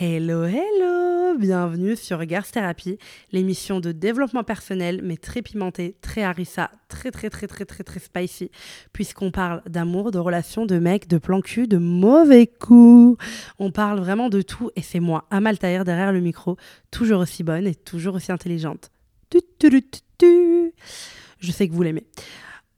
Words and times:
Hello, 0.00 0.42
hello 0.42 1.38
Bienvenue 1.38 1.94
sur 1.94 2.18
Regards 2.18 2.48
Thérapie, 2.48 2.98
l'émission 3.30 3.78
de 3.78 3.92
développement 3.92 4.42
personnel, 4.42 5.00
mais 5.04 5.16
très 5.16 5.40
pimentée, 5.40 5.94
très 6.00 6.24
harissa, 6.24 6.72
très 6.88 7.12
très 7.12 7.30
très 7.30 7.46
très 7.46 7.64
très 7.64 7.84
très 7.84 8.00
spicy, 8.00 8.50
puisqu'on 8.92 9.30
parle 9.30 9.62
d'amour, 9.68 10.10
de 10.10 10.18
relations, 10.18 10.66
de 10.66 10.80
mecs, 10.80 11.06
de 11.06 11.18
plan 11.18 11.40
cul, 11.40 11.68
de 11.68 11.78
mauvais 11.78 12.48
coups. 12.48 13.24
On 13.60 13.70
parle 13.70 14.00
vraiment 14.00 14.30
de 14.30 14.42
tout, 14.42 14.72
et 14.74 14.82
c'est 14.82 14.98
moi, 14.98 15.26
Amal 15.30 15.58
Tahir, 15.58 15.84
derrière 15.84 16.12
le 16.12 16.20
micro, 16.20 16.56
toujours 16.90 17.20
aussi 17.20 17.44
bonne 17.44 17.68
et 17.68 17.76
toujours 17.76 18.16
aussi 18.16 18.32
intelligente. 18.32 18.90
Tu, 19.30 19.38
tu, 19.60 19.80
tu, 20.18 20.72
Je 21.38 21.52
sais 21.52 21.68
que 21.68 21.72
vous 21.72 21.84
l'aimez. 21.84 22.04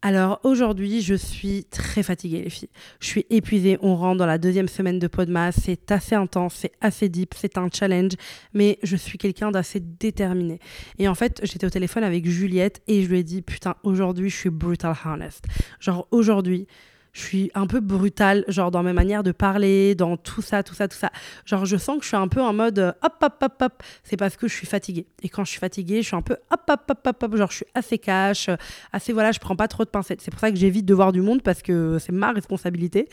Alors 0.03 0.41
aujourd'hui, 0.45 1.01
je 1.01 1.15
suis 1.15 1.65
très 1.65 2.03
fatiguée 2.03 2.43
les 2.43 2.51
filles. 2.51 2.69
Je 3.01 3.07
suis 3.07 3.27
épuisée, 3.31 3.79
on 3.81 3.97
rentre 3.97 4.19
dans 4.19 4.27
la 4.27 4.39
deuxième 4.39 4.69
semaine 4.69 4.99
de 4.99 5.07
Podmas, 5.07 5.53
c'est 5.53 5.91
assez 5.91 6.15
intense, 6.15 6.55
c'est 6.55 6.73
assez 6.81 7.09
deep, 7.09 7.35
c'est 7.35 7.59
un 7.59 7.69
challenge, 7.73 8.13
mais 8.53 8.79
je 8.83 8.95
suis 8.95 9.19
quelqu'un 9.19 9.51
d'assez 9.51 9.81
déterminé. 9.81 10.61
Et 10.99 11.09
en 11.09 11.15
fait, 11.15 11.41
j'étais 11.43 11.67
au 11.67 11.71
téléphone 11.71 12.05
avec 12.05 12.29
Juliette 12.29 12.83
et 12.87 13.03
je 13.03 13.09
lui 13.09 13.19
ai 13.19 13.25
dit, 13.25 13.43
putain, 13.43 13.75
aujourd'hui, 13.83 14.29
je 14.29 14.37
suis 14.37 14.51
brutal 14.51 14.95
honest. 15.05 15.45
Genre 15.81 16.07
aujourd'hui, 16.11 16.67
je 17.17 17.23
suis 17.23 17.51
un 17.55 17.67
peu 17.67 17.81
brutale, 17.81 18.45
genre 18.47 18.71
dans 18.71 18.83
mes 18.83 18.93
manières 18.93 19.23
de 19.23 19.33
parler, 19.33 19.95
dans 19.95 20.19
tout 20.19 20.43
ça, 20.43 20.63
tout 20.63 20.75
ça, 20.75 20.87
tout 20.87 20.99
ça. 20.99 21.11
Genre, 21.47 21.65
je 21.65 21.79
sens 21.79 21.97
que 21.97 22.03
je 22.03 22.09
suis 22.09 22.17
un 22.17 22.29
peu 22.29 22.43
en 22.43 22.53
mode 22.53 22.79
euh, 22.79 22.93
hop, 23.03 23.15
hop, 23.23 23.35
hop, 23.43 23.63
hop. 23.63 23.83
C'est 24.05 24.19
parce 24.19 24.37
que 24.37 24.47
je 24.49 24.55
suis 24.55 24.67
fatiguée. 24.67 25.07
Et 25.23 25.31
quand 25.31 25.43
je 25.43 25.51
suis 25.51 25.59
fatiguée, 25.59 26.03
je 26.03 26.09
suis 26.09 26.17
un 26.17 26.21
peu 26.21 26.37
hop, 26.51 26.61
hop, 26.69 26.81
hop, 26.91 27.07
hop, 27.07 27.23
hop. 27.23 27.37
Genre, 27.37 27.51
je 27.51 27.57
suis 27.57 27.67
assez 27.75 27.97
cash, 27.97 28.51
euh, 28.51 28.57
assez 28.93 29.15
voilà, 29.15 29.33
je 29.33 29.39
prends 29.39 29.57
pas 29.57 29.67
trop 29.67 29.87
de 29.87 29.89
pincettes. 29.89 30.21
C'est 30.21 30.31
pour 30.31 30.41
ça 30.41 30.51
que 30.51 30.59
j'évite 30.59 30.85
de 30.85 30.93
voir 30.93 31.11
du 31.11 31.23
monde 31.23 31.41
parce 31.43 31.63
que 31.63 31.99
c'est 31.99 32.13
ma 32.13 32.33
responsabilité. 32.33 33.09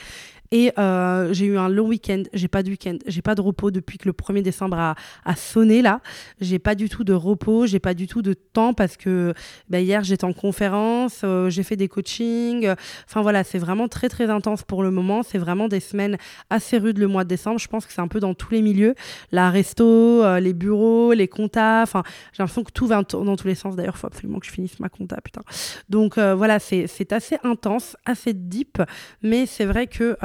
Et 0.52 0.72
euh, 0.78 1.34
j'ai 1.34 1.48
eu 1.48 1.58
un 1.58 1.68
long 1.68 1.88
week-end. 1.88 2.24
J'ai 2.32 2.48
pas 2.48 2.62
de 2.62 2.70
week-end. 2.70 2.98
J'ai 3.08 3.24
pas 3.24 3.34
de 3.34 3.42
repos 3.42 3.72
depuis 3.72 3.98
que 3.98 4.08
le 4.08 4.14
1er 4.14 4.44
décembre 4.44 4.78
a, 4.78 4.96
sonné 5.36 5.82
là. 5.82 6.00
J'ai 6.42 6.60
pas 6.60 6.76
du 6.76 6.90
tout 6.90 7.04
de 7.04 7.14
repos. 7.14 7.66
J'ai 7.66 7.80
pas 7.80 7.96
du 7.96 8.06
tout 8.06 8.22
de 8.22 8.34
temps 8.34 8.76
parce 8.76 8.96
que 8.96 9.34
bah, 9.70 9.80
hier 9.80 10.04
j'étais 10.04 10.26
en 10.26 10.34
conférence. 10.34 11.22
Euh, 11.24 11.50
j'ai 11.50 11.64
fait 11.64 11.76
des 11.76 11.88
coachings. 11.88 12.72
Enfin 13.08 13.24
voilà, 13.24 13.44
c'est 13.44 13.58
vraiment 13.58 13.88
très 13.88 14.10
très 14.10 14.30
intense 14.30 14.62
pour 14.62 14.84
le 14.84 14.92
moment. 14.92 15.24
C'est 15.24 15.40
vraiment 15.40 15.68
des 15.68 15.80
semaines 15.80 16.18
assez 16.52 16.78
rudes 16.78 17.00
le 17.00 17.08
mois 17.08 17.24
de 17.24 17.30
décembre. 17.30 17.60
Je 17.60 17.68
pense 17.68 17.88
que 17.88 17.94
c'est 17.94 18.02
un 18.02 18.08
peu 18.08 18.20
dans 18.20 18.36
tous 18.36 18.54
les 18.54 18.62
milieux. 18.62 18.94
La 19.32 19.50
resto, 19.50 20.24
euh, 20.24 20.40
les 20.40 20.54
bureaux, 20.54 21.14
les 21.14 21.28
comptas. 21.28 21.82
Enfin, 21.82 22.04
j'ai 22.32 22.44
l'impression 22.44 22.64
que 22.64 22.72
tout 22.72 22.86
va 22.86 23.02
dans 23.02 23.36
tous 23.36 23.48
les 23.48 23.56
sens. 23.56 23.76
D'ailleurs, 23.76 23.96
il 23.98 24.00
faut 24.00 24.08
absolument 24.08 24.38
que 24.40 24.46
je 24.46 24.52
finisse 24.52 24.80
ma 24.80 24.90
compta, 24.90 25.20
putain. 25.22 25.42
Donc 25.90 26.20
voilà, 26.20 26.60
c'est 26.60 27.12
assez 27.12 27.38
intense, 27.44 27.98
assez 28.06 28.34
deep. 28.34 28.82
Mais 29.24 29.48
c'est 29.48 29.66
vrai 29.66 29.88
que 29.88 30.16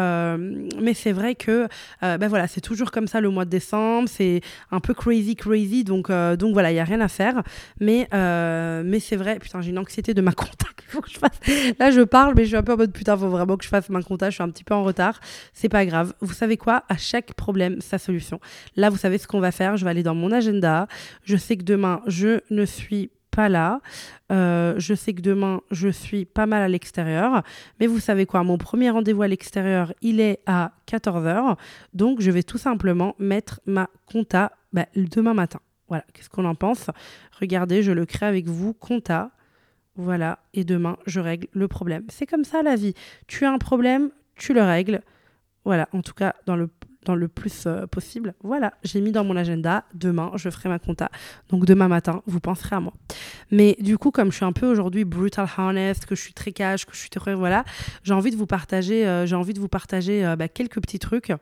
mais 0.80 0.94
c'est 0.94 1.12
vrai 1.12 1.34
que 1.34 1.68
euh, 2.02 2.18
ben 2.18 2.28
voilà, 2.28 2.46
c'est 2.48 2.60
toujours 2.60 2.90
comme 2.90 3.06
ça 3.06 3.20
le 3.20 3.30
mois 3.30 3.44
de 3.44 3.50
décembre, 3.50 4.08
c'est 4.08 4.40
un 4.70 4.80
peu 4.80 4.94
crazy, 4.94 5.36
crazy, 5.36 5.84
donc, 5.84 6.10
euh, 6.10 6.36
donc 6.36 6.52
voilà, 6.52 6.70
il 6.70 6.74
n'y 6.74 6.80
a 6.80 6.84
rien 6.84 7.00
à 7.00 7.08
faire. 7.08 7.42
Mais, 7.80 8.08
mais 8.12 9.00
c'est 9.00 9.16
vrai, 9.16 9.38
putain, 9.38 9.60
j'ai 9.60 9.70
une 9.70 9.78
anxiété 9.78 10.14
de 10.14 10.20
ma 10.20 10.32
compta. 10.38 10.66
Là, 11.78 11.90
je 11.90 12.00
parle, 12.00 12.34
mais 12.36 12.44
je 12.44 12.48
suis 12.48 12.56
un 12.56 12.62
peu 12.62 12.72
en 12.72 12.76
mode 12.76 12.92
putain, 12.92 13.16
faut 13.16 13.28
vraiment 13.28 13.56
que 13.56 13.64
je 13.64 13.68
fasse 13.68 13.88
ma 13.90 14.02
compta, 14.02 14.30
je 14.30 14.34
suis 14.34 14.42
un 14.42 14.50
petit 14.50 14.64
peu 14.64 14.74
en 14.74 14.82
retard. 14.82 15.20
C'est 15.52 15.68
pas 15.68 15.84
grave. 15.84 16.14
Vous 16.20 16.32
savez 16.32 16.56
quoi? 16.56 16.84
À 16.88 16.96
chaque 16.96 17.34
problème, 17.34 17.80
sa 17.80 17.98
solution. 17.98 18.40
Là, 18.76 18.90
vous 18.90 18.96
savez 18.96 19.18
ce 19.18 19.26
qu'on 19.26 19.40
va 19.40 19.52
faire. 19.52 19.76
Je 19.76 19.84
vais 19.84 19.90
aller 19.90 20.02
dans 20.02 20.14
mon 20.14 20.32
agenda. 20.32 20.88
Je 21.24 21.36
sais 21.36 21.56
que 21.56 21.64
demain, 21.64 22.02
je 22.06 22.40
ne 22.50 22.64
suis 22.64 23.10
là. 23.46 23.80
Euh, 24.32 24.74
je 24.78 24.94
sais 24.94 25.14
que 25.14 25.20
demain, 25.20 25.60
je 25.70 25.88
suis 25.88 26.24
pas 26.24 26.46
mal 26.46 26.62
à 26.62 26.68
l'extérieur. 26.68 27.44
Mais 27.78 27.86
vous 27.86 28.00
savez 28.00 28.26
quoi 28.26 28.42
Mon 28.42 28.58
premier 28.58 28.90
rendez-vous 28.90 29.22
à 29.22 29.28
l'extérieur, 29.28 29.92
il 30.02 30.18
est 30.20 30.40
à 30.46 30.72
14h. 30.90 31.56
Donc, 31.94 32.20
je 32.20 32.32
vais 32.32 32.42
tout 32.42 32.58
simplement 32.58 33.14
mettre 33.20 33.60
ma 33.66 33.88
compta 34.06 34.50
bah, 34.72 34.86
demain 34.94 35.34
matin. 35.34 35.60
Voilà, 35.86 36.04
qu'est-ce 36.12 36.28
qu'on 36.28 36.44
en 36.44 36.56
pense? 36.56 36.90
Regardez, 37.40 37.82
je 37.82 37.92
le 37.92 38.04
crée 38.04 38.26
avec 38.26 38.48
vous, 38.48 38.74
compta. 38.74 39.30
Voilà, 39.94 40.38
et 40.54 40.64
demain, 40.64 40.96
je 41.06 41.20
règle 41.20 41.48
le 41.52 41.66
problème. 41.66 42.04
C'est 42.08 42.26
comme 42.26 42.44
ça 42.44 42.62
la 42.62 42.76
vie. 42.76 42.94
Tu 43.26 43.44
as 43.44 43.52
un 43.52 43.58
problème, 43.58 44.10
tu 44.36 44.54
le 44.54 44.62
règles. 44.62 45.02
Voilà, 45.64 45.88
en 45.92 46.02
tout 46.02 46.14
cas, 46.14 46.34
dans 46.46 46.56
le 46.56 46.68
le 47.14 47.28
plus 47.28 47.64
euh, 47.66 47.86
possible. 47.86 48.34
Voilà, 48.42 48.72
j'ai 48.82 49.00
mis 49.00 49.12
dans 49.12 49.24
mon 49.24 49.36
agenda, 49.36 49.84
demain, 49.94 50.32
je 50.34 50.50
ferai 50.50 50.68
ma 50.68 50.78
compta. 50.78 51.10
Donc 51.48 51.64
demain 51.64 51.88
matin, 51.88 52.22
vous 52.26 52.40
penserez 52.40 52.76
à 52.76 52.80
moi. 52.80 52.92
Mais 53.50 53.76
du 53.80 53.98
coup, 53.98 54.10
comme 54.10 54.30
je 54.30 54.36
suis 54.36 54.44
un 54.44 54.52
peu 54.52 54.66
aujourd'hui 54.66 55.04
brutal 55.04 55.48
honest, 55.56 56.06
que 56.06 56.14
je 56.14 56.20
suis 56.20 56.34
très 56.34 56.52
cash, 56.52 56.86
que 56.86 56.92
je 56.94 56.98
suis 56.98 57.10
très... 57.10 57.34
Voilà, 57.34 57.64
j'ai 58.02 58.14
envie 58.14 58.30
de 58.30 58.36
vous 58.36 58.46
partager, 58.46 59.06
euh, 59.06 59.26
j'ai 59.26 59.36
envie 59.36 59.54
de 59.54 59.60
vous 59.60 59.68
partager 59.68 60.24
euh, 60.24 60.36
bah, 60.36 60.48
quelques 60.48 60.80
petits 60.80 60.98
trucs 60.98 61.32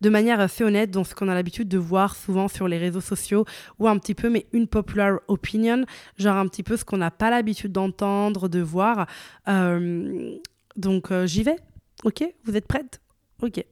de 0.00 0.08
manière 0.10 0.40
assez 0.40 0.64
honnête 0.64 0.90
dans 0.90 1.04
ce 1.04 1.14
qu'on 1.14 1.28
a 1.28 1.34
l'habitude 1.34 1.68
de 1.68 1.78
voir 1.78 2.16
souvent 2.16 2.48
sur 2.48 2.66
les 2.66 2.76
réseaux 2.76 3.00
sociaux 3.00 3.44
ou 3.78 3.86
un 3.86 3.96
petit 3.98 4.14
peu 4.14 4.28
mais 4.28 4.46
une 4.52 4.66
popular 4.66 5.20
opinion 5.28 5.84
genre 6.18 6.36
un 6.36 6.48
petit 6.48 6.64
peu 6.64 6.76
ce 6.76 6.84
qu'on 6.84 6.96
n'a 6.96 7.12
pas 7.12 7.30
l'habitude 7.30 7.70
d'entendre 7.70 8.48
de 8.48 8.58
voir 8.58 9.06
donc 9.46 11.12
j'y 11.26 11.44
vais 11.44 11.56
ok? 12.02 12.24
Vous 12.44 12.56
êtes 12.56 12.66
prête 12.66 13.00
Ok. 13.44 13.62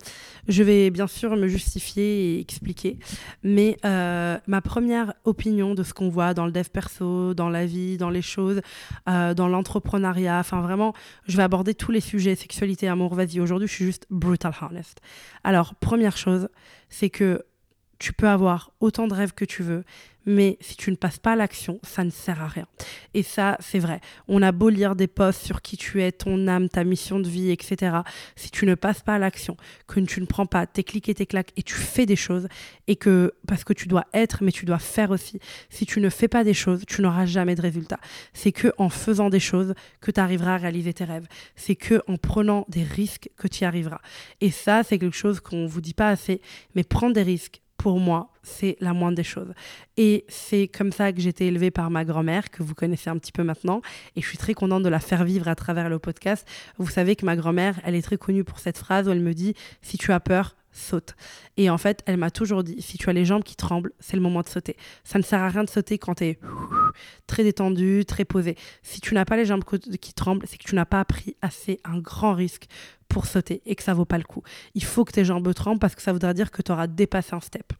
Je 0.48 0.62
vais 0.62 0.90
bien 0.90 1.06
sûr 1.06 1.34
me 1.34 1.48
justifier 1.48 2.34
et 2.34 2.40
expliquer, 2.40 2.98
mais 3.42 3.78
euh, 3.86 4.36
ma 4.46 4.60
première 4.60 5.14
opinion 5.24 5.74
de 5.74 5.82
ce 5.82 5.94
qu'on 5.94 6.10
voit 6.10 6.34
dans 6.34 6.44
le 6.44 6.52
dev 6.52 6.68
perso, 6.70 7.32
dans 7.32 7.48
la 7.48 7.64
vie, 7.64 7.96
dans 7.96 8.10
les 8.10 8.20
choses, 8.20 8.60
euh, 9.08 9.32
dans 9.32 9.48
l'entrepreneuriat, 9.48 10.38
enfin 10.40 10.60
vraiment, 10.60 10.92
je 11.26 11.38
vais 11.38 11.42
aborder 11.42 11.74
tous 11.74 11.90
les 11.90 12.00
sujets, 12.00 12.34
sexualité, 12.34 12.86
amour, 12.86 13.14
vas-y, 13.14 13.40
aujourd'hui 13.40 13.66
je 13.66 13.72
suis 13.72 13.86
juste 13.86 14.06
brutal 14.10 14.52
honest. 14.60 15.00
Alors, 15.42 15.74
première 15.76 16.18
chose, 16.18 16.50
c'est 16.90 17.08
que 17.08 17.42
tu 18.02 18.12
peux 18.12 18.28
avoir 18.28 18.72
autant 18.80 19.06
de 19.06 19.14
rêves 19.14 19.32
que 19.32 19.44
tu 19.44 19.62
veux, 19.62 19.84
mais 20.26 20.58
si 20.60 20.76
tu 20.76 20.90
ne 20.90 20.96
passes 20.96 21.20
pas 21.20 21.32
à 21.32 21.36
l'action, 21.36 21.78
ça 21.84 22.02
ne 22.02 22.10
sert 22.10 22.42
à 22.42 22.48
rien. 22.48 22.66
Et 23.14 23.22
ça, 23.22 23.56
c'est 23.60 23.78
vrai. 23.78 24.00
On 24.26 24.42
a 24.42 24.50
beau 24.50 24.70
lire 24.70 24.96
des 24.96 25.06
posts 25.06 25.44
sur 25.44 25.62
qui 25.62 25.76
tu 25.76 26.02
es, 26.02 26.10
ton 26.10 26.48
âme, 26.48 26.68
ta 26.68 26.82
mission 26.82 27.20
de 27.20 27.28
vie, 27.28 27.52
etc. 27.52 27.98
Si 28.34 28.50
tu 28.50 28.66
ne 28.66 28.74
passes 28.74 29.02
pas 29.02 29.14
à 29.14 29.18
l'action, 29.20 29.56
que 29.86 30.00
tu 30.00 30.20
ne 30.20 30.26
prends 30.26 30.46
pas 30.46 30.66
tes 30.66 30.82
clics 30.82 31.08
et 31.08 31.14
tes 31.14 31.26
claques 31.26 31.52
et 31.56 31.62
tu 31.62 31.74
fais 31.74 32.04
des 32.04 32.16
choses, 32.16 32.48
et 32.88 32.96
que, 32.96 33.34
parce 33.46 33.62
que 33.62 33.72
tu 33.72 33.86
dois 33.86 34.06
être, 34.14 34.42
mais 34.42 34.50
tu 34.50 34.64
dois 34.64 34.80
faire 34.80 35.12
aussi. 35.12 35.38
Si 35.70 35.86
tu 35.86 36.00
ne 36.00 36.08
fais 36.08 36.28
pas 36.28 36.42
des 36.42 36.54
choses, 36.54 36.82
tu 36.88 37.02
n'auras 37.02 37.26
jamais 37.26 37.54
de 37.54 37.62
résultats. 37.62 38.00
C'est 38.32 38.52
que 38.52 38.72
en 38.78 38.88
faisant 38.88 39.30
des 39.30 39.40
choses 39.40 39.74
que 40.00 40.10
tu 40.10 40.18
arriveras 40.18 40.54
à 40.54 40.58
réaliser 40.58 40.92
tes 40.92 41.04
rêves. 41.04 41.28
C'est 41.54 41.76
que 41.76 42.02
en 42.08 42.16
prenant 42.16 42.66
des 42.68 42.82
risques 42.82 43.30
que 43.36 43.46
tu 43.46 43.62
y 43.62 43.64
arriveras. 43.64 44.00
Et 44.40 44.50
ça, 44.50 44.82
c'est 44.82 44.98
quelque 44.98 45.16
chose 45.16 45.38
qu'on 45.38 45.66
vous 45.66 45.80
dit 45.80 45.94
pas 45.94 46.08
assez, 46.08 46.40
mais 46.74 46.82
prendre 46.82 47.14
des 47.14 47.22
risques, 47.22 47.62
pour 47.82 47.98
moi, 47.98 48.30
c'est 48.44 48.76
la 48.78 48.92
moindre 48.92 49.16
des 49.16 49.24
choses. 49.24 49.52
Et 49.96 50.24
c'est 50.28 50.68
comme 50.68 50.92
ça 50.92 51.12
que 51.12 51.20
j'ai 51.20 51.30
été 51.30 51.48
élevée 51.48 51.72
par 51.72 51.90
ma 51.90 52.04
grand-mère, 52.04 52.48
que 52.48 52.62
vous 52.62 52.76
connaissez 52.76 53.10
un 53.10 53.18
petit 53.18 53.32
peu 53.32 53.42
maintenant. 53.42 53.82
Et 54.14 54.22
je 54.22 54.28
suis 54.28 54.38
très 54.38 54.54
contente 54.54 54.84
de 54.84 54.88
la 54.88 55.00
faire 55.00 55.24
vivre 55.24 55.48
à 55.48 55.56
travers 55.56 55.88
le 55.88 55.98
podcast. 55.98 56.46
Vous 56.78 56.88
savez 56.88 57.16
que 57.16 57.26
ma 57.26 57.34
grand-mère, 57.34 57.80
elle 57.82 57.96
est 57.96 58.02
très 58.02 58.18
connue 58.18 58.44
pour 58.44 58.60
cette 58.60 58.78
phrase 58.78 59.08
où 59.08 59.10
elle 59.10 59.18
me 59.18 59.34
dit 59.34 59.54
Si 59.80 59.98
tu 59.98 60.12
as 60.12 60.20
peur, 60.20 60.54
saute. 60.70 61.16
Et 61.56 61.70
en 61.70 61.76
fait, 61.76 62.04
elle 62.06 62.18
m'a 62.18 62.30
toujours 62.30 62.62
dit, 62.62 62.80
si 62.80 62.98
tu 62.98 63.10
as 63.10 63.12
les 63.12 63.24
jambes 63.24 63.42
qui 63.42 63.56
tremblent, 63.56 63.92
c'est 63.98 64.16
le 64.16 64.22
moment 64.22 64.42
de 64.42 64.48
sauter. 64.48 64.76
Ça 65.02 65.18
ne 65.18 65.24
sert 65.24 65.42
à 65.42 65.48
rien 65.48 65.64
de 65.64 65.68
sauter 65.68 65.98
quand 65.98 66.14
tu 66.14 66.24
es 66.24 66.38
très 67.26 67.42
détendu, 67.42 68.04
très 68.06 68.24
posé. 68.24 68.56
Si 68.82 69.00
tu 69.00 69.12
n'as 69.14 69.24
pas 69.24 69.36
les 69.36 69.44
jambes 69.44 69.64
qui 69.64 70.14
tremblent, 70.14 70.46
c'est 70.46 70.56
que 70.56 70.64
tu 70.64 70.76
n'as 70.76 70.86
pas 70.86 71.04
pris 71.04 71.36
assez 71.42 71.80
un 71.84 71.98
grand 71.98 72.34
risque 72.34 72.66
pour 73.12 73.26
sauter 73.26 73.60
et 73.66 73.74
que 73.74 73.82
ça 73.82 73.92
vaut 73.92 74.06
pas 74.06 74.16
le 74.16 74.24
coup. 74.24 74.42
Il 74.74 74.82
faut 74.82 75.04
que 75.04 75.12
tes 75.12 75.24
jambes 75.24 75.52
tremblent 75.52 75.78
parce 75.78 75.94
que 75.94 76.00
ça 76.00 76.14
voudra 76.14 76.32
dire 76.32 76.50
que 76.50 76.62
tu 76.62 76.72
auras 76.72 76.86
dépassé 76.86 77.34
un 77.34 77.40
step. 77.40 77.74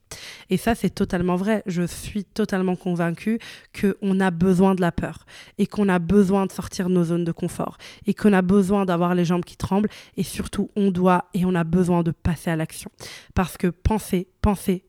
Et 0.50 0.58
ça, 0.58 0.74
c'est 0.74 0.90
totalement 0.90 1.36
vrai. 1.36 1.62
Je 1.64 1.84
suis 1.84 2.24
totalement 2.24 2.76
convaincue 2.76 3.38
qu'on 3.80 4.20
a 4.20 4.30
besoin 4.30 4.74
de 4.74 4.82
la 4.82 4.92
peur 4.92 5.24
et 5.56 5.66
qu'on 5.66 5.88
a 5.88 5.98
besoin 5.98 6.44
de 6.44 6.52
sortir 6.52 6.90
de 6.90 6.94
nos 6.94 7.04
zones 7.04 7.24
de 7.24 7.32
confort 7.32 7.78
et 8.06 8.12
qu'on 8.12 8.34
a 8.34 8.42
besoin 8.42 8.84
d'avoir 8.84 9.14
les 9.14 9.24
jambes 9.24 9.44
qui 9.44 9.56
tremblent 9.56 9.88
et 10.18 10.22
surtout, 10.22 10.70
on 10.76 10.90
doit 10.90 11.24
et 11.32 11.46
on 11.46 11.54
a 11.54 11.64
besoin 11.64 12.02
de 12.02 12.10
passer 12.10 12.50
à 12.50 12.56
l'action. 12.56 12.90
Parce 13.34 13.56
que 13.56 13.68
penser, 13.68 14.28
penser, 14.42 14.84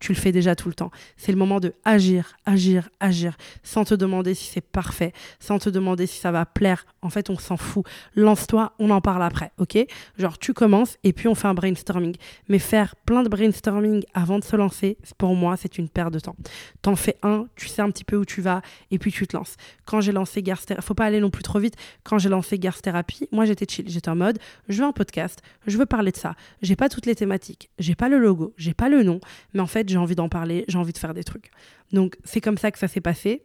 tu 0.00 0.12
le 0.12 0.18
fais 0.18 0.32
déjà 0.32 0.54
tout 0.54 0.68
le 0.68 0.74
temps. 0.74 0.90
C'est 1.16 1.32
le 1.32 1.38
moment 1.38 1.60
de 1.60 1.74
agir, 1.84 2.36
agir, 2.46 2.88
agir, 3.00 3.36
sans 3.62 3.84
te 3.84 3.94
demander 3.94 4.34
si 4.34 4.50
c'est 4.50 4.60
parfait, 4.60 5.12
sans 5.38 5.58
te 5.58 5.70
demander 5.70 6.06
si 6.06 6.18
ça 6.18 6.30
va 6.30 6.46
plaire. 6.46 6.86
En 7.02 7.10
fait, 7.10 7.30
on 7.30 7.38
s'en 7.38 7.56
fout. 7.56 7.86
Lance-toi, 8.14 8.72
on 8.78 8.90
en 8.90 9.00
parle 9.00 9.22
après, 9.22 9.52
ok? 9.58 9.78
Genre, 10.18 10.38
tu 10.38 10.52
commences 10.52 10.98
et 11.04 11.12
puis 11.12 11.28
on 11.28 11.34
fait 11.34 11.48
un 11.48 11.54
brainstorming. 11.54 12.16
Mais 12.48 12.58
faire 12.58 12.96
plein 12.96 13.22
de 13.22 13.28
brainstorming 13.28 14.04
avant 14.14 14.38
de 14.38 14.44
se 14.44 14.56
lancer, 14.56 14.98
pour 15.18 15.34
moi, 15.34 15.56
c'est 15.56 15.78
une 15.78 15.88
perte 15.88 16.12
de 16.12 16.20
temps. 16.20 16.36
T'en 16.82 16.96
fais 16.96 17.16
un, 17.22 17.46
tu 17.56 17.68
sais 17.68 17.82
un 17.82 17.90
petit 17.90 18.04
peu 18.04 18.16
où 18.16 18.24
tu 18.24 18.40
vas 18.40 18.62
et 18.90 18.98
puis 18.98 19.12
tu 19.12 19.26
te 19.26 19.36
lances. 19.36 19.56
Quand 19.86 20.00
j'ai 20.00 20.12
lancé 20.12 20.42
Garth 20.42 20.66
Therapy, 20.66 20.86
faut 20.86 20.94
pas 20.94 21.06
aller 21.06 21.20
non 21.20 21.30
plus 21.30 21.42
trop 21.42 21.58
vite. 21.58 21.76
Quand 22.04 22.18
j'ai 22.18 22.28
lancé 22.28 22.58
Garth 22.58 22.82
Therapy, 22.82 23.28
moi 23.32 23.44
j'étais 23.44 23.66
chill. 23.68 23.88
J'étais 23.88 24.08
en 24.08 24.16
mode, 24.16 24.38
je 24.68 24.80
veux 24.80 24.88
un 24.88 24.92
podcast, 24.92 25.42
je 25.66 25.78
veux 25.78 25.86
parler 25.86 26.12
de 26.12 26.16
ça. 26.16 26.34
J'ai 26.62 26.76
pas 26.76 26.88
toutes 26.88 27.06
les 27.06 27.14
thématiques, 27.14 27.70
j'ai 27.78 27.94
pas 27.94 28.08
le 28.08 28.18
logo, 28.18 28.54
j'ai 28.56 28.74
pas 28.74 28.88
le 28.88 29.02
nom, 29.02 29.20
mais 29.54 29.60
en 29.60 29.66
fait, 29.66 29.88
j'ai 29.88 29.98
envie 29.98 30.14
d'en 30.14 30.28
parler, 30.28 30.64
j'ai 30.68 30.78
envie 30.78 30.92
de 30.92 30.98
faire 30.98 31.14
des 31.14 31.24
trucs. 31.24 31.50
Donc, 31.92 32.16
c'est 32.24 32.40
comme 32.40 32.58
ça 32.58 32.70
que 32.70 32.78
ça 32.78 32.88
s'est 32.88 33.00
passé. 33.00 33.42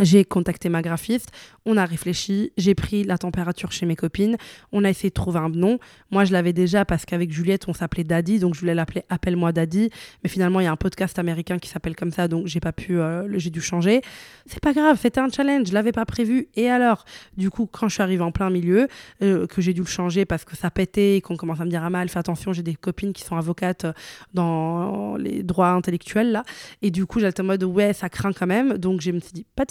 J'ai 0.00 0.24
contacté 0.24 0.68
ma 0.68 0.82
graphiste, 0.82 1.30
on 1.66 1.76
a 1.76 1.84
réfléchi, 1.84 2.50
j'ai 2.56 2.74
pris 2.74 3.04
la 3.04 3.16
température 3.16 3.70
chez 3.70 3.86
mes 3.86 3.94
copines, 3.94 4.36
on 4.72 4.82
a 4.82 4.90
essayé 4.90 5.10
de 5.10 5.14
trouver 5.14 5.38
un 5.38 5.48
nom. 5.48 5.78
Moi, 6.10 6.24
je 6.24 6.32
l'avais 6.32 6.52
déjà 6.52 6.84
parce 6.84 7.04
qu'avec 7.04 7.30
Juliette, 7.30 7.68
on 7.68 7.72
s'appelait 7.72 8.02
Daddy, 8.02 8.40
donc 8.40 8.54
je 8.54 8.60
voulais 8.60 8.74
l'appeler 8.74 9.04
Appelle-moi 9.08 9.52
Daddy. 9.52 9.90
Mais 10.24 10.28
finalement, 10.28 10.58
il 10.58 10.64
y 10.64 10.66
a 10.66 10.72
un 10.72 10.76
podcast 10.76 11.16
américain 11.20 11.60
qui 11.60 11.68
s'appelle 11.68 11.94
comme 11.94 12.10
ça, 12.10 12.26
donc 12.26 12.48
j'ai 12.48 12.58
pas 12.58 12.72
pu, 12.72 12.98
euh, 12.98 13.38
j'ai 13.38 13.50
dû 13.50 13.60
changer. 13.60 14.00
C'est 14.46 14.58
pas 14.58 14.72
grave, 14.72 14.98
c'était 15.00 15.20
un 15.20 15.28
challenge, 15.28 15.68
je 15.68 15.72
l'avais 15.74 15.92
pas 15.92 16.04
prévu. 16.04 16.48
Et 16.56 16.68
alors, 16.68 17.04
du 17.36 17.50
coup, 17.50 17.66
quand 17.70 17.86
je 17.88 17.94
suis 17.94 18.02
arrivée 18.02 18.24
en 18.24 18.32
plein 18.32 18.50
milieu, 18.50 18.88
euh, 19.22 19.46
que 19.46 19.62
j'ai 19.62 19.74
dû 19.74 19.82
le 19.82 19.86
changer 19.86 20.24
parce 20.24 20.44
que 20.44 20.56
ça 20.56 20.72
pétait 20.72 21.18
et 21.18 21.20
qu'on 21.20 21.36
commence 21.36 21.60
à 21.60 21.64
me 21.64 21.70
dire 21.70 21.84
ah 21.84 21.90
mal, 21.90 22.08
fais 22.08 22.18
attention, 22.18 22.52
j'ai 22.52 22.64
des 22.64 22.74
copines 22.74 23.12
qui 23.12 23.22
sont 23.22 23.36
avocates 23.36 23.84
euh, 23.84 23.92
dans 24.32 25.16
les 25.18 25.44
droits 25.44 25.70
intellectuels 25.70 26.32
là. 26.32 26.42
Et 26.82 26.90
du 26.90 27.06
coup, 27.06 27.20
j'étais 27.20 27.42
en 27.42 27.44
mode 27.44 27.62
ouais, 27.62 27.92
ça 27.92 28.08
craint 28.08 28.32
quand 28.32 28.48
même. 28.48 28.76
Donc 28.76 29.00
je 29.00 29.12
me 29.12 29.20
suis 29.20 29.32
dit 29.32 29.46
pas 29.54 29.64
de 29.64 29.70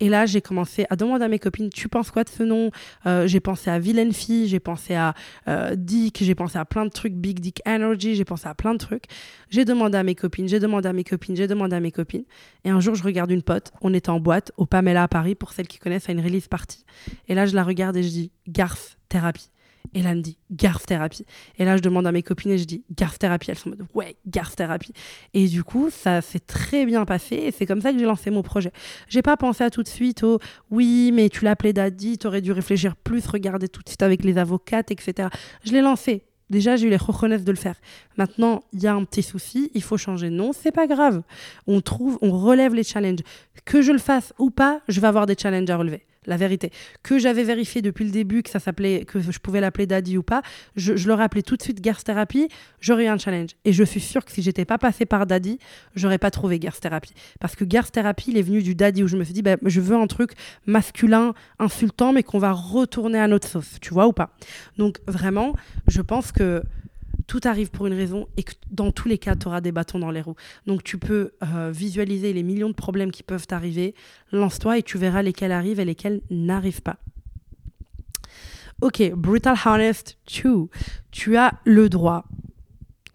et 0.00 0.08
là, 0.08 0.26
j'ai 0.26 0.40
commencé 0.40 0.86
à 0.90 0.96
demander 0.96 1.24
à 1.24 1.28
mes 1.28 1.38
copines, 1.38 1.70
tu 1.70 1.88
penses 1.88 2.10
quoi 2.10 2.24
de 2.24 2.28
ce 2.28 2.42
nom? 2.42 2.70
Euh, 3.06 3.26
J'ai 3.26 3.40
pensé 3.40 3.70
à 3.70 3.78
Vilaine 3.78 4.12
Fille, 4.12 4.48
j'ai 4.48 4.60
pensé 4.60 4.94
à 4.94 5.14
euh, 5.48 5.74
Dick, 5.76 6.18
j'ai 6.22 6.34
pensé 6.34 6.58
à 6.58 6.64
plein 6.64 6.84
de 6.84 6.90
trucs, 6.90 7.14
Big 7.14 7.38
Dick 7.38 7.62
Energy, 7.66 8.14
j'ai 8.14 8.24
pensé 8.24 8.48
à 8.48 8.54
plein 8.54 8.72
de 8.72 8.78
trucs. 8.78 9.04
J'ai 9.50 9.64
demandé 9.64 9.96
à 9.96 10.02
mes 10.02 10.14
copines, 10.14 10.48
j'ai 10.48 10.58
demandé 10.58 10.88
à 10.88 10.92
mes 10.92 11.04
copines, 11.04 11.36
j'ai 11.36 11.46
demandé 11.46 11.76
à 11.76 11.80
mes 11.80 11.92
copines. 11.92 12.24
Et 12.64 12.70
un 12.70 12.80
jour, 12.80 12.94
je 12.94 13.04
regarde 13.04 13.30
une 13.30 13.42
pote, 13.42 13.72
on 13.82 13.94
était 13.94 14.10
en 14.10 14.20
boîte 14.20 14.52
au 14.56 14.66
Pamela 14.66 15.04
à 15.04 15.08
Paris, 15.08 15.34
pour 15.36 15.52
celles 15.52 15.68
qui 15.68 15.78
connaissent, 15.78 16.08
à 16.08 16.12
une 16.12 16.20
release 16.20 16.48
party. 16.48 16.84
Et 17.28 17.34
là, 17.34 17.46
je 17.46 17.54
la 17.54 17.62
regarde 17.62 17.96
et 17.96 18.02
je 18.02 18.08
dis, 18.08 18.32
Garth, 18.48 18.98
thérapie. 19.08 19.50
Et 19.92 20.02
là, 20.02 20.10
elle 20.10 20.18
me 20.18 20.22
dit 20.22 20.38
garth 20.50 20.86
thérapie. 20.86 21.24
Et 21.58 21.64
là, 21.64 21.76
je 21.76 21.82
demande 21.82 22.06
à 22.06 22.12
mes 22.12 22.22
copines 22.22 22.50
et 22.50 22.58
je 22.58 22.64
dis 22.64 22.82
garth 22.96 23.18
thérapie. 23.18 23.50
Elles 23.50 23.58
sont 23.58 23.68
en 23.68 23.76
mode 23.76 23.86
ouais, 23.94 24.16
garth 24.26 24.56
thérapie. 24.56 24.92
Et 25.34 25.46
du 25.46 25.62
coup, 25.62 25.88
ça 25.90 26.20
s'est 26.20 26.40
très 26.40 26.86
bien 26.86 27.04
passé 27.04 27.36
et 27.36 27.50
c'est 27.52 27.66
comme 27.66 27.80
ça 27.80 27.92
que 27.92 27.98
j'ai 27.98 28.04
lancé 28.04 28.30
mon 28.30 28.42
projet. 28.42 28.72
J'ai 29.08 29.22
pas 29.22 29.36
pensé 29.36 29.62
à 29.62 29.70
tout 29.70 29.82
de 29.82 29.88
suite 29.88 30.22
au 30.24 30.40
oui, 30.70 31.12
mais 31.12 31.28
tu 31.28 31.44
l'appelais 31.44 31.72
Daddy, 31.72 32.18
t'aurais 32.18 32.40
dû 32.40 32.52
réfléchir 32.52 32.96
plus, 32.96 33.26
regarder 33.26 33.68
tout 33.68 33.82
de 33.82 33.88
suite 33.88 34.02
avec 34.02 34.24
les 34.24 34.38
avocates, 34.38 34.90
etc. 34.90 35.28
Je 35.64 35.72
l'ai 35.72 35.80
lancé. 35.80 36.24
Déjà, 36.50 36.76
j'ai 36.76 36.88
eu 36.88 36.90
les 36.90 36.96
reconnaissances 36.96 37.44
de 37.44 37.52
le 37.52 37.56
faire. 37.56 37.76
Maintenant, 38.16 38.62
il 38.72 38.82
y 38.82 38.86
a 38.86 38.94
un 38.94 39.04
petit 39.04 39.22
souci, 39.22 39.70
il 39.74 39.82
faut 39.82 39.96
changer. 39.96 40.28
Non, 40.28 40.52
c'est 40.52 40.72
pas 40.72 40.86
grave. 40.86 41.22
On 41.66 41.80
trouve, 41.80 42.18
on 42.20 42.32
relève 42.32 42.74
les 42.74 42.82
challenges. 42.82 43.20
Que 43.64 43.80
je 43.80 43.92
le 43.92 43.98
fasse 43.98 44.34
ou 44.38 44.50
pas, 44.50 44.80
je 44.88 45.00
vais 45.00 45.06
avoir 45.06 45.26
des 45.26 45.36
challenges 45.40 45.70
à 45.70 45.76
relever 45.76 46.04
la 46.26 46.36
vérité. 46.36 46.70
Que 47.02 47.18
j'avais 47.18 47.44
vérifié 47.44 47.82
depuis 47.82 48.04
le 48.04 48.10
début 48.10 48.42
que 48.42 48.50
ça 48.50 48.58
s'appelait, 48.58 49.04
que 49.04 49.20
je 49.20 49.38
pouvais 49.38 49.60
l'appeler 49.60 49.86
Daddy 49.86 50.16
ou 50.16 50.22
pas, 50.22 50.42
je, 50.76 50.96
je 50.96 51.08
l'aurais 51.08 51.24
appelé 51.24 51.42
tout 51.42 51.56
de 51.56 51.62
suite 51.62 51.82
Girls 51.82 52.02
Therapy, 52.02 52.48
j'aurais 52.80 53.04
eu 53.04 53.08
un 53.08 53.18
challenge. 53.18 53.50
Et 53.64 53.72
je 53.72 53.84
suis 53.84 54.00
sûre 54.00 54.24
que 54.24 54.32
si 54.32 54.42
j'étais 54.42 54.64
pas 54.64 54.78
passée 54.78 55.06
par 55.06 55.26
Daddy, 55.26 55.58
j'aurais 55.94 56.18
pas 56.18 56.30
trouvé 56.30 56.58
Girls 56.60 56.78
Therapy. 56.80 57.12
Parce 57.40 57.56
que 57.56 57.64
Girls 57.68 57.90
Therapy, 57.90 58.30
il 58.30 58.38
est 58.38 58.42
venu 58.42 58.62
du 58.62 58.74
Daddy 58.74 59.02
où 59.02 59.08
je 59.08 59.16
me 59.16 59.24
suis 59.24 59.34
dit, 59.34 59.42
bah, 59.42 59.56
je 59.64 59.80
veux 59.80 59.96
un 59.96 60.06
truc 60.06 60.32
masculin, 60.66 61.34
insultant, 61.58 62.12
mais 62.12 62.22
qu'on 62.22 62.38
va 62.38 62.52
retourner 62.52 63.18
à 63.18 63.28
notre 63.28 63.48
sauce, 63.48 63.78
tu 63.80 63.92
vois 63.92 64.06
ou 64.06 64.12
pas? 64.12 64.30
Donc 64.78 64.98
vraiment, 65.06 65.54
je 65.88 66.02
pense 66.02 66.32
que 66.32 66.62
tout 67.26 67.40
arrive 67.44 67.70
pour 67.70 67.86
une 67.86 67.94
raison 67.94 68.28
et 68.36 68.42
que 68.42 68.52
dans 68.70 68.92
tous 68.92 69.08
les 69.08 69.18
cas, 69.18 69.36
tu 69.36 69.46
auras 69.46 69.60
des 69.60 69.72
bâtons 69.72 69.98
dans 69.98 70.10
les 70.10 70.20
roues. 70.20 70.36
Donc 70.66 70.82
tu 70.82 70.98
peux 70.98 71.32
euh, 71.42 71.70
visualiser 71.72 72.32
les 72.32 72.42
millions 72.42 72.68
de 72.68 72.74
problèmes 72.74 73.10
qui 73.10 73.22
peuvent 73.22 73.46
t'arriver, 73.46 73.94
lance-toi 74.32 74.78
et 74.78 74.82
tu 74.82 74.98
verras 74.98 75.22
lesquels 75.22 75.52
arrivent 75.52 75.80
et 75.80 75.84
lesquels 75.84 76.20
n'arrivent 76.30 76.82
pas. 76.82 76.98
Ok, 78.80 79.12
Brutal 79.14 79.56
Honest 79.64 80.18
2. 80.42 80.68
Tu 81.10 81.36
as 81.36 81.54
le 81.64 81.88
droit. 81.88 82.24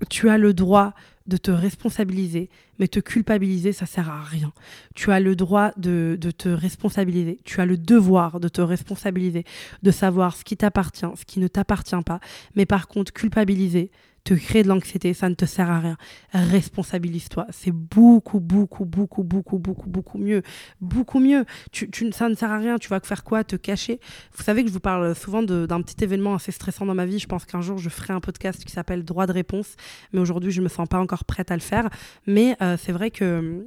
Tu 0.10 0.30
as 0.30 0.38
le 0.38 0.54
droit 0.54 0.94
de 1.30 1.38
te 1.38 1.52
responsabiliser, 1.52 2.50
mais 2.80 2.88
te 2.88 3.00
culpabiliser, 3.00 3.72
ça 3.72 3.86
sert 3.86 4.10
à 4.10 4.22
rien. 4.22 4.52
Tu 4.96 5.12
as 5.12 5.20
le 5.20 5.36
droit 5.36 5.72
de, 5.78 6.18
de 6.20 6.32
te 6.32 6.50
responsabiliser, 6.50 7.40
tu 7.46 7.62
as 7.62 7.66
le 7.66 7.78
devoir 7.78 8.40
de 8.40 8.50
te 8.50 8.62
responsabiliser, 8.62 9.46
de 9.84 9.92
savoir 9.92 10.36
ce 10.36 10.44
qui 10.44 10.58
t'appartient, 10.58 11.06
ce 11.16 11.26
qui 11.26 11.40
ne 11.40 11.48
t'appartient 11.48 12.04
pas, 12.06 12.20
mais 12.56 12.66
par 12.66 12.88
contre, 12.88 13.14
culpabiliser, 13.14 13.92
te 14.24 14.34
créer 14.34 14.64
de 14.64 14.68
l'anxiété, 14.68 15.14
ça 15.14 15.30
ne 15.30 15.36
te 15.36 15.46
sert 15.46 15.70
à 15.70 15.80
rien. 15.80 15.98
Responsabilise-toi. 16.34 17.48
C'est 17.52 17.72
beaucoup, 17.72 18.40
beaucoup, 18.40 18.86
beaucoup, 18.86 19.24
beaucoup, 19.24 19.58
beaucoup, 19.58 19.90
beaucoup 19.90 20.18
mieux. 20.18 20.42
Beaucoup 20.82 21.20
mieux. 21.20 21.46
Tu, 21.72 21.90
tu, 21.90 22.12
ça 22.12 22.30
ne 22.30 22.36
sert 22.36 22.52
à 22.52 22.58
rien. 22.58 22.78
Tu 22.78 22.90
vas 22.90 23.00
faire 23.00 23.24
quoi? 23.24 23.44
Te 23.44 23.56
cacher? 23.56 24.00
Vous 24.36 24.44
savez 24.44 24.64
que 24.64 24.70
je 24.70 24.74
vous 24.74 24.80
parle 24.80 25.16
souvent 25.16 25.44
d'un 25.44 25.82
petit 25.82 26.04
événement 26.04 26.36
assez 26.36 26.52
stressant 26.52 26.86
dans 26.86 26.96
ma 26.96 27.06
vie. 27.06 27.20
Je 27.20 27.28
pense 27.28 27.46
qu'un 27.46 27.62
jour, 27.62 27.78
je 27.78 27.90
ferai 27.90 28.14
un 28.14 28.20
podcast 28.20 28.64
qui 28.64 28.72
s'appelle 28.72 29.04
Droit 29.04 29.28
de 29.28 29.34
réponse. 29.34 29.76
Mais 30.14 30.20
aujourd'hui, 30.20 30.52
je 30.52 30.60
ne 30.60 30.66
me 30.66 30.70
sens 30.70 30.88
pas 30.88 31.00
encore 31.00 31.26
prête 31.26 31.52
à 31.52 31.56
le 31.56 31.62
faire. 31.62 31.90
Mais 32.28 32.56
euh, 32.62 32.78
c'est 32.78 32.92
vrai 32.92 33.12
que 33.12 33.66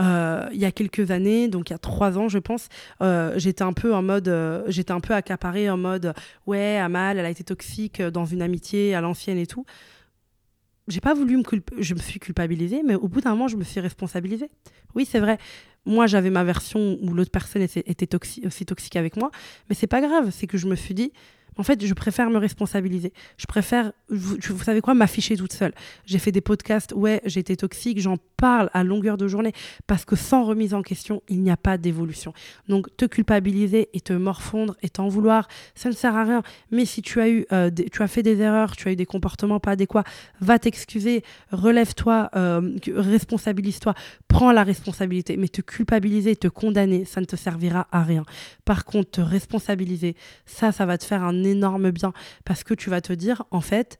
euh, 0.00 0.48
il 0.52 0.60
y 0.60 0.64
a 0.64 0.72
quelques 0.72 1.10
années, 1.10 1.48
donc 1.48 1.70
il 1.70 1.72
y 1.72 1.76
a 1.76 1.78
trois 1.78 2.18
ans, 2.18 2.28
je 2.28 2.38
pense, 2.38 2.68
euh, 3.02 3.34
j'étais 3.36 3.62
un 3.62 3.72
peu 3.72 3.94
en 3.94 4.02
mode, 4.02 4.28
euh, 4.28 4.62
j'étais 4.68 4.92
un 4.92 5.00
peu 5.00 5.14
accaparée 5.14 5.70
en 5.70 5.76
mode, 5.76 6.14
ouais, 6.46 6.76
Amal, 6.78 7.18
elle 7.18 7.26
a 7.26 7.30
été 7.30 7.44
toxique 7.44 8.00
dans 8.00 8.24
une 8.24 8.42
amitié 8.42 8.94
à 8.94 9.00
l'ancienne 9.00 9.38
et 9.38 9.46
tout. 9.46 9.64
J'ai 10.88 11.00
pas 11.00 11.14
voulu 11.14 11.36
me 11.36 11.42
je 11.78 11.94
me 11.94 12.00
suis 12.00 12.18
culpabilisée, 12.18 12.82
mais 12.84 12.96
au 12.96 13.06
bout 13.06 13.20
d'un 13.20 13.30
moment, 13.30 13.48
je 13.48 13.56
me 13.56 13.62
suis 13.62 13.80
responsabilisée. 13.80 14.50
Oui, 14.96 15.06
c'est 15.08 15.20
vrai. 15.20 15.38
Moi, 15.84 16.06
j'avais 16.06 16.30
ma 16.30 16.42
version 16.42 16.98
où 17.00 17.14
l'autre 17.14 17.30
personne 17.30 17.62
était, 17.62 17.84
était 17.86 18.16
aussi 18.16 18.66
toxique 18.66 18.96
avec 18.96 19.16
moi, 19.16 19.30
mais 19.68 19.76
c'est 19.76 19.86
pas 19.86 20.00
grave. 20.00 20.30
C'est 20.32 20.48
que 20.48 20.58
je 20.58 20.66
me 20.66 20.74
suis 20.74 20.94
dit, 20.94 21.12
en 21.58 21.62
fait, 21.62 21.84
je 21.84 21.94
préfère 21.94 22.30
me 22.30 22.38
responsabiliser. 22.38 23.12
Je 23.36 23.46
préfère, 23.46 23.92
vous, 24.08 24.38
savez 24.62 24.80
quoi, 24.80 24.94
m'afficher 24.94 25.36
toute 25.36 25.52
seule. 25.52 25.72
J'ai 26.06 26.18
fait 26.18 26.32
des 26.32 26.40
podcasts, 26.40 26.92
ouais, 26.92 27.20
été 27.42 27.56
toxique, 27.56 28.00
j'en 28.00 28.16
parle 28.36 28.70
à 28.72 28.84
longueur 28.84 29.16
de 29.16 29.28
journée 29.28 29.52
parce 29.86 30.04
que 30.04 30.16
sans 30.16 30.44
remise 30.44 30.74
en 30.74 30.82
question, 30.82 31.22
il 31.28 31.42
n'y 31.42 31.50
a 31.50 31.56
pas 31.56 31.76
d'évolution. 31.78 32.32
Donc, 32.68 32.88
te 32.96 33.04
culpabiliser 33.04 33.88
et 33.92 34.00
te 34.00 34.12
morfondre 34.12 34.76
et 34.82 34.88
t'en 34.88 35.08
vouloir, 35.08 35.48
ça 35.74 35.88
ne 35.88 35.94
sert 35.94 36.16
à 36.16 36.24
rien. 36.24 36.42
Mais 36.70 36.84
si 36.84 37.02
tu 37.02 37.20
as 37.20 37.28
eu, 37.28 37.46
euh, 37.52 37.70
tu 37.70 38.02
as 38.02 38.08
fait 38.08 38.22
des 38.22 38.40
erreurs, 38.40 38.76
tu 38.76 38.88
as 38.88 38.92
eu 38.92 38.96
des 38.96 39.06
comportements 39.06 39.60
pas 39.60 39.72
adéquats, 39.72 40.04
va 40.40 40.58
t'excuser, 40.58 41.22
relève-toi, 41.50 42.30
euh, 42.36 42.76
responsabilise-toi, 42.94 43.94
prends 44.28 44.52
la 44.52 44.64
responsabilité. 44.64 45.36
Mais 45.36 45.48
te 45.48 45.60
culpabiliser, 45.60 46.36
te 46.36 46.48
condamner, 46.48 47.04
ça 47.04 47.20
ne 47.20 47.26
te 47.26 47.36
servira 47.36 47.86
à 47.92 48.02
rien. 48.02 48.24
Par 48.64 48.84
contre, 48.84 49.10
te 49.12 49.20
responsabiliser, 49.20 50.16
ça, 50.46 50.72
ça 50.72 50.86
va 50.86 50.98
te 50.98 51.04
faire 51.04 51.22
un 51.22 51.41
énorme 51.44 51.90
bien 51.90 52.12
parce 52.44 52.64
que 52.64 52.74
tu 52.74 52.90
vas 52.90 53.00
te 53.00 53.12
dire, 53.12 53.44
en 53.50 53.60
fait, 53.60 53.98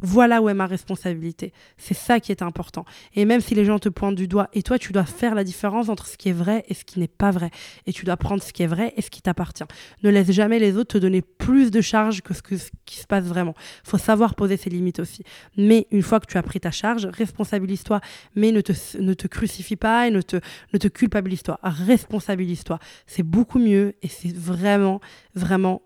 voilà 0.00 0.40
où 0.40 0.48
est 0.48 0.54
ma 0.54 0.66
responsabilité. 0.66 1.52
C'est 1.76 1.94
ça 1.94 2.20
qui 2.20 2.30
est 2.30 2.42
important. 2.42 2.84
Et 3.14 3.24
même 3.24 3.40
si 3.40 3.54
les 3.54 3.64
gens 3.64 3.78
te 3.78 3.88
pointent 3.88 4.14
du 4.14 4.28
doigt, 4.28 4.48
et 4.52 4.62
toi, 4.62 4.78
tu 4.78 4.92
dois 4.92 5.04
faire 5.04 5.34
la 5.34 5.42
différence 5.42 5.88
entre 5.88 6.06
ce 6.06 6.16
qui 6.16 6.28
est 6.28 6.32
vrai 6.32 6.64
et 6.68 6.74
ce 6.74 6.84
qui 6.84 7.00
n'est 7.00 7.08
pas 7.08 7.32
vrai. 7.32 7.50
Et 7.86 7.92
tu 7.92 8.04
dois 8.04 8.16
prendre 8.16 8.42
ce 8.42 8.52
qui 8.52 8.62
est 8.62 8.68
vrai 8.68 8.92
et 8.96 9.02
ce 9.02 9.10
qui 9.10 9.22
t'appartient. 9.22 9.64
Ne 10.04 10.10
laisse 10.10 10.30
jamais 10.30 10.60
les 10.60 10.76
autres 10.76 10.92
te 10.92 10.98
donner 10.98 11.20
plus 11.20 11.70
de 11.70 11.80
charge 11.80 12.22
que 12.22 12.32
ce, 12.32 12.42
que, 12.42 12.56
ce 12.56 12.70
qui 12.84 12.98
se 12.98 13.06
passe 13.06 13.24
vraiment. 13.24 13.54
Faut 13.82 13.98
savoir 13.98 14.36
poser 14.36 14.56
ses 14.56 14.70
limites 14.70 15.00
aussi. 15.00 15.24
Mais 15.56 15.88
une 15.90 16.02
fois 16.02 16.20
que 16.20 16.26
tu 16.26 16.38
as 16.38 16.42
pris 16.42 16.60
ta 16.60 16.70
charge, 16.70 17.06
responsabilise-toi, 17.06 18.00
mais 18.36 18.52
ne 18.52 18.60
te, 18.60 18.72
ne 19.00 19.14
te 19.14 19.26
crucifie 19.26 19.76
pas 19.76 20.06
et 20.06 20.10
ne 20.12 20.22
te, 20.22 20.36
ne 20.72 20.78
te 20.78 20.86
culpabilise-toi. 20.86 21.58
Responsabilise-toi. 21.62 22.78
C'est 23.06 23.24
beaucoup 23.24 23.58
mieux 23.58 23.94
et 24.02 24.08
c'est 24.08 24.34
vraiment, 24.34 25.00
vraiment 25.34 25.82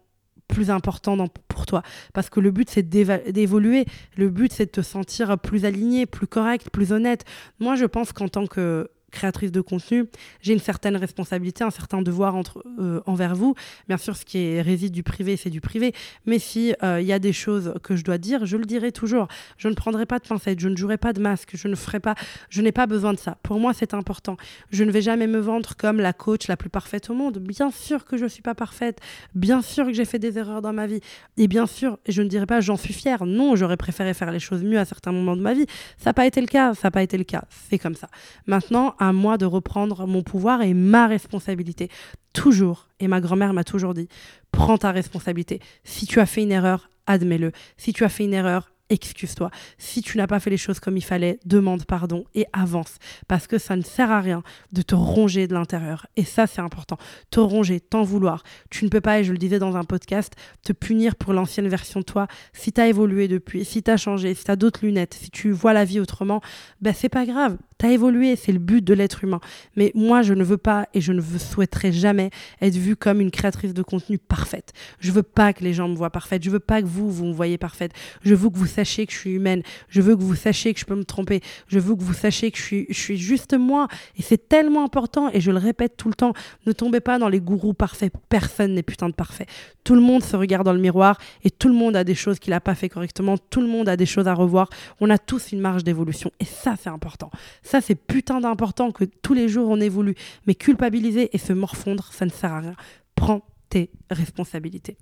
plus 0.53 0.71
important 0.71 1.17
pour 1.49 1.67
toi. 1.67 1.83
Parce 2.13 2.31
que 2.31 2.41
le 2.41 2.51
but, 2.51 2.69
c'est 2.71 2.89
d'évoluer. 2.89 3.87
Le 4.17 4.29
but, 4.29 4.53
c'est 4.53 4.67
de 4.67 4.71
te 4.71 4.83
sentir 4.83 5.39
plus 5.39 5.65
aligné, 5.65 6.07
plus 6.07 6.27
correct, 6.27 6.71
plus 6.71 6.93
honnête. 6.93 7.25
Moi, 7.59 7.75
je 7.75 7.87
pense 7.87 8.13
qu'en 8.13 8.29
tant 8.29 8.47
que 8.47 8.91
créatrice 9.13 9.53
de 9.53 9.61
contenu, 9.61 10.07
j'ai 10.41 10.53
une 10.53 10.59
certaine 10.59 10.97
responsabilité, 10.97 11.63
un 11.63 11.71
certain 11.71 12.03
devoir 12.03 12.35
entre, 12.35 12.65
euh, 12.81 13.01
envers 13.07 13.37
vous. 13.37 13.55
Bien 13.87 13.99
sûr, 13.99 14.17
ce 14.17 14.25
qui 14.25 14.39
est, 14.39 14.63
réside 14.63 14.93
du 14.93 15.05
privé, 15.05 15.37
c'est 15.37 15.51
du 15.51 15.61
privé. 15.61 15.95
Mais 16.27 16.41
si 16.41 16.75
euh, 16.83 17.01
il 17.01 17.07
y 17.07 17.13
a 17.13 17.19
des 17.19 17.33
choses 17.33 17.75
que 17.83 17.95
je 17.95 18.03
dois 18.03 18.19
dire, 18.19 18.47
je 18.47 18.57
le 18.57 18.65
dirai 18.65 18.91
toujours. 18.91 19.29
Je 19.59 19.69
ne 19.69 19.75
prendrai 19.75 20.07
pas 20.07 20.19
de 20.19 20.27
pincettes, 20.27 20.59
je 20.59 20.69
ne 20.69 20.77
jouerai 20.77 20.97
pas 20.97 21.13
de 21.13 21.21
masque, 21.21 21.51
je 21.55 21.69
ne 21.69 21.75
ferai 21.75 22.01
pas, 22.01 22.15
je 22.49 22.63
n'ai 22.63 22.73
pas 22.73 22.87
besoin 22.87 23.13
de 23.13 23.19
ça. 23.19 23.37
Pour 23.43 23.61
moi, 23.61 23.73
c'est 23.75 23.95
important. 23.95 24.37
Je 24.71 24.83
ne 24.85 24.91
vais 24.91 25.03
jamais 25.03 25.27
me 25.27 25.39
vendre 25.39 25.77
comme 25.77 25.99
la 25.99 26.13
coach 26.13 26.49
la 26.49 26.57
plus 26.57 26.71
parfaite 26.71 27.11
au 27.11 27.15
monde. 27.15 27.39
Bien 27.39 27.71
sûr 27.71 28.05
que 28.05 28.17
je 28.17 28.25
ne 28.25 28.29
suis 28.29 28.43
pas 28.43 28.55
parfaite. 28.55 28.99
Bien 29.35 29.63
sûr 29.63 29.87
que 29.87 29.93
j'ai 29.93 30.05
fait 30.05 30.19
des 30.19 30.39
erreurs 30.39 30.63
dans 30.63 30.73
ma 30.73 30.87
vie. 30.87 31.01
Et 31.37 31.49
bien 31.49 31.67
sûr, 31.67 31.99
je 32.09 32.23
ne 32.23 32.29
dirais 32.29 32.47
pas 32.47 32.61
j'en 32.61 32.77
suis 32.77 32.95
fière. 32.95 33.27
Non, 33.27 33.57
j'aurais 33.57 33.77
préféré 33.77 34.15
faire 34.15 34.31
les 34.31 34.41
choses 34.41 34.65
mieux 34.65 34.79
à 34.79 34.85
certains 34.85 35.13
moments 35.13 35.37
de 35.37 35.43
ma 35.43 35.55
vie. 35.55 35.67
Ça 35.99 36.11
n'a 36.11 36.15
pas 36.15 36.27
été 36.27 36.41
le 36.41 36.47
cas. 36.47 36.75
Ça 36.75 36.89
n'a 36.89 36.91
pas 36.91 37.03
été 37.03 37.19
le 37.19 37.25
cas. 37.25 37.45
C'est 37.69 37.79
comme 37.79 37.95
ça. 37.95 38.09
Maintenant, 38.47 38.95
à 39.03 39.13
moi 39.13 39.37
de 39.37 39.47
reprendre 39.47 40.07
mon 40.07 40.23
pouvoir 40.23 40.63
et 40.63 40.75
ma 40.75 41.09
responsabilité. 41.09 41.89
Toujours, 42.33 42.87
et 43.01 43.09
ma 43.09 43.21
grand-mère 43.21 43.53
m'a 43.53 43.65
toujours 43.65 43.95
dit, 43.95 44.07
prends 44.53 44.79
ta 44.79 44.93
responsabilité. 44.93 45.59
Si 45.83 46.07
tu 46.07 46.21
as 46.21 46.27
fait 46.27 46.45
une 46.45 46.53
erreur, 46.53 46.89
admets-le. 47.09 47.51
Si 47.77 47.93
tu 47.93 48.05
as 48.05 48.09
fait 48.09 48.25
une 48.25 48.33
erreur, 48.33 48.71
excuse-toi. 48.91 49.51
Si 49.77 50.03
tu 50.03 50.19
n'as 50.19 50.29
pas 50.29 50.39
fait 50.39 50.51
les 50.51 50.57
choses 50.57 50.79
comme 50.79 50.97
il 50.97 51.03
fallait, 51.03 51.41
demande 51.45 51.85
pardon 51.85 52.27
et 52.37 52.47
avance. 52.53 52.99
Parce 53.27 53.49
que 53.49 53.59
ça 53.59 53.75
ne 53.75 53.83
sert 53.83 54.13
à 54.13 54.21
rien 54.21 54.45
de 54.71 54.83
te 54.83 54.95
ronger 54.95 55.49
de 55.49 55.55
l'intérieur. 55.55 56.07
Et 56.15 56.25
ça, 56.25 56.47
c'est 56.47 56.61
important. 56.61 56.97
Te 57.31 57.41
ronger, 57.41 57.81
t'en 57.81 58.03
vouloir. 58.03 58.45
Tu 58.71 58.85
ne 58.85 58.91
peux 58.91 59.01
pas, 59.01 59.19
et 59.19 59.25
je 59.25 59.33
le 59.33 59.39
disais 59.39 59.59
dans 59.59 59.77
un 59.77 59.85
podcast, 59.85 60.35
te 60.63 60.73
punir 60.73 61.17
pour 61.17 61.33
l'ancienne 61.33 61.67
version 61.67 61.99
de 61.99 62.05
toi. 62.05 62.29
Si 62.53 62.73
tu 62.73 62.81
as 62.81 62.87
évolué 62.87 63.27
depuis, 63.27 63.65
si 63.65 63.83
tu 63.83 63.91
as 63.91 63.97
changé, 63.97 64.33
si 64.35 64.45
tu 64.45 64.51
as 64.53 64.57
d'autres 64.57 64.87
lunettes, 64.87 65.15
si 65.15 65.31
tu 65.31 65.51
vois 65.51 65.73
la 65.73 65.85
vie 65.85 65.99
autrement, 65.99 66.41
ben 66.81 66.95
c'est 66.95 67.09
pas 67.09 67.27
grave 67.27 67.57
T'as 67.83 67.91
évolué, 67.91 68.37
c'est 68.37 68.53
le 68.53 68.61
but 68.61 68.85
de 68.85 68.95
l'être 68.95 69.25
humain. 69.25 69.41
Mais 69.75 69.91
moi, 69.97 70.23
je 70.23 70.35
ne 70.35 70.45
veux 70.45 70.57
pas 70.57 70.87
et 70.95 71.01
je 71.01 71.13
ne 71.13 71.21
souhaiterais 71.21 71.91
jamais 71.91 72.31
être 72.61 72.77
vue 72.77 72.95
comme 72.95 73.21
une 73.21 73.33
créatrice 73.33 73.75
de 73.75 73.83
contenu 73.83 74.19
parfaite. 74.19 74.73
Je 75.01 75.11
veux 75.11 75.25
pas 75.25 75.53
que 75.53 75.65
les 75.65 75.75
gens 75.75 75.89
me 75.89 75.97
voient 75.97 76.11
parfaite. 76.11 76.45
Je 76.45 76.51
veux 76.51 76.61
pas 76.61 76.81
que 76.81 76.87
vous, 76.87 77.11
vous 77.11 77.25
me 77.25 77.33
voyez 77.33 77.59
parfaite. 77.59 77.91
Je 78.23 78.37
veux 78.37 78.51
que 78.51 78.57
vous 78.57 78.69
sachiez 78.69 79.05
que 79.05 79.13
je 79.13 79.19
suis 79.19 79.33
humaine. 79.33 79.65
Je 79.89 80.01
veux 80.01 80.15
que 80.15 80.23
vous 80.23 80.37
sachiez 80.37 80.73
que 80.73 80.79
je 80.79 80.85
peux 80.85 80.95
me 80.95 81.03
tromper. 81.03 81.41
Je 81.67 81.81
veux 81.81 81.97
que 81.97 82.03
vous 82.03 82.13
sachiez 82.13 82.53
que 82.53 82.59
je 82.59 82.63
suis, 82.63 82.87
je 82.89 83.01
suis 83.01 83.17
juste 83.17 83.55
moi. 83.55 83.89
Et 84.17 84.23
c'est 84.23 84.49
tellement 84.49 84.85
important. 84.85 85.29
Et 85.33 85.41
je 85.41 85.51
le 85.51 85.59
répète 85.59 85.97
tout 85.97 86.07
le 86.07 86.15
temps. 86.15 86.35
Ne 86.67 86.73
tombez 86.73 87.01
pas 87.01 87.19
dans 87.19 87.29
les 87.29 87.41
gourous 87.41 87.75
parfaits. 87.75 88.13
Personne 88.29 88.75
n'est 88.75 88.85
putain 88.85 89.09
de 89.09 89.15
parfait. 89.15 89.47
Tout 89.83 89.97
le 89.97 90.03
monde 90.03 90.23
se 90.23 90.37
regarde 90.37 90.65
dans 90.65 90.73
le 90.73 90.79
miroir 90.79 91.19
et 91.43 91.51
tout 91.51 91.67
le 91.67 91.75
monde 91.75 91.97
a 91.97 92.05
des 92.05 92.15
choses 92.15 92.39
qu'il 92.39 92.53
n'a 92.53 92.61
pas 92.61 92.77
fait 92.77 92.89
correctement. 92.89 93.39
Tout 93.39 93.61
le 93.61 93.67
monde 93.67 93.89
a 93.89 93.97
des 93.97 94.07
choses 94.07 94.29
à 94.29 94.35
revoir. 94.35 94.71
On 95.01 95.11
a 95.11 95.19
tous 95.19 95.51
une 95.51 95.59
marge 95.59 95.83
d'évolution. 95.83 96.31
Et 96.39 96.45
ça, 96.45 96.77
c'est 96.81 96.91
important. 96.91 97.33
Ça, 97.73 97.81
c'est 97.81 97.95
putain 97.95 98.39
d'important 98.43 98.93
que 98.93 99.05
tous 99.05 99.33
les 99.33 99.49
jours 99.49 99.71
on 99.71 99.81
évolue. 99.81 100.15
Mais 100.47 100.55
culpabiliser 100.55 101.35
et 101.35 101.39
se 101.39 101.55
morfondre, 101.55 102.13
ça 102.13 102.27
ne 102.27 102.31
sert 102.31 102.53
à 102.53 102.61
rien. 102.61 102.75
Prends 103.15 103.41
tes 103.71 103.89
responsabilités. 104.11 104.99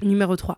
Numéro 0.00 0.36
3. 0.36 0.56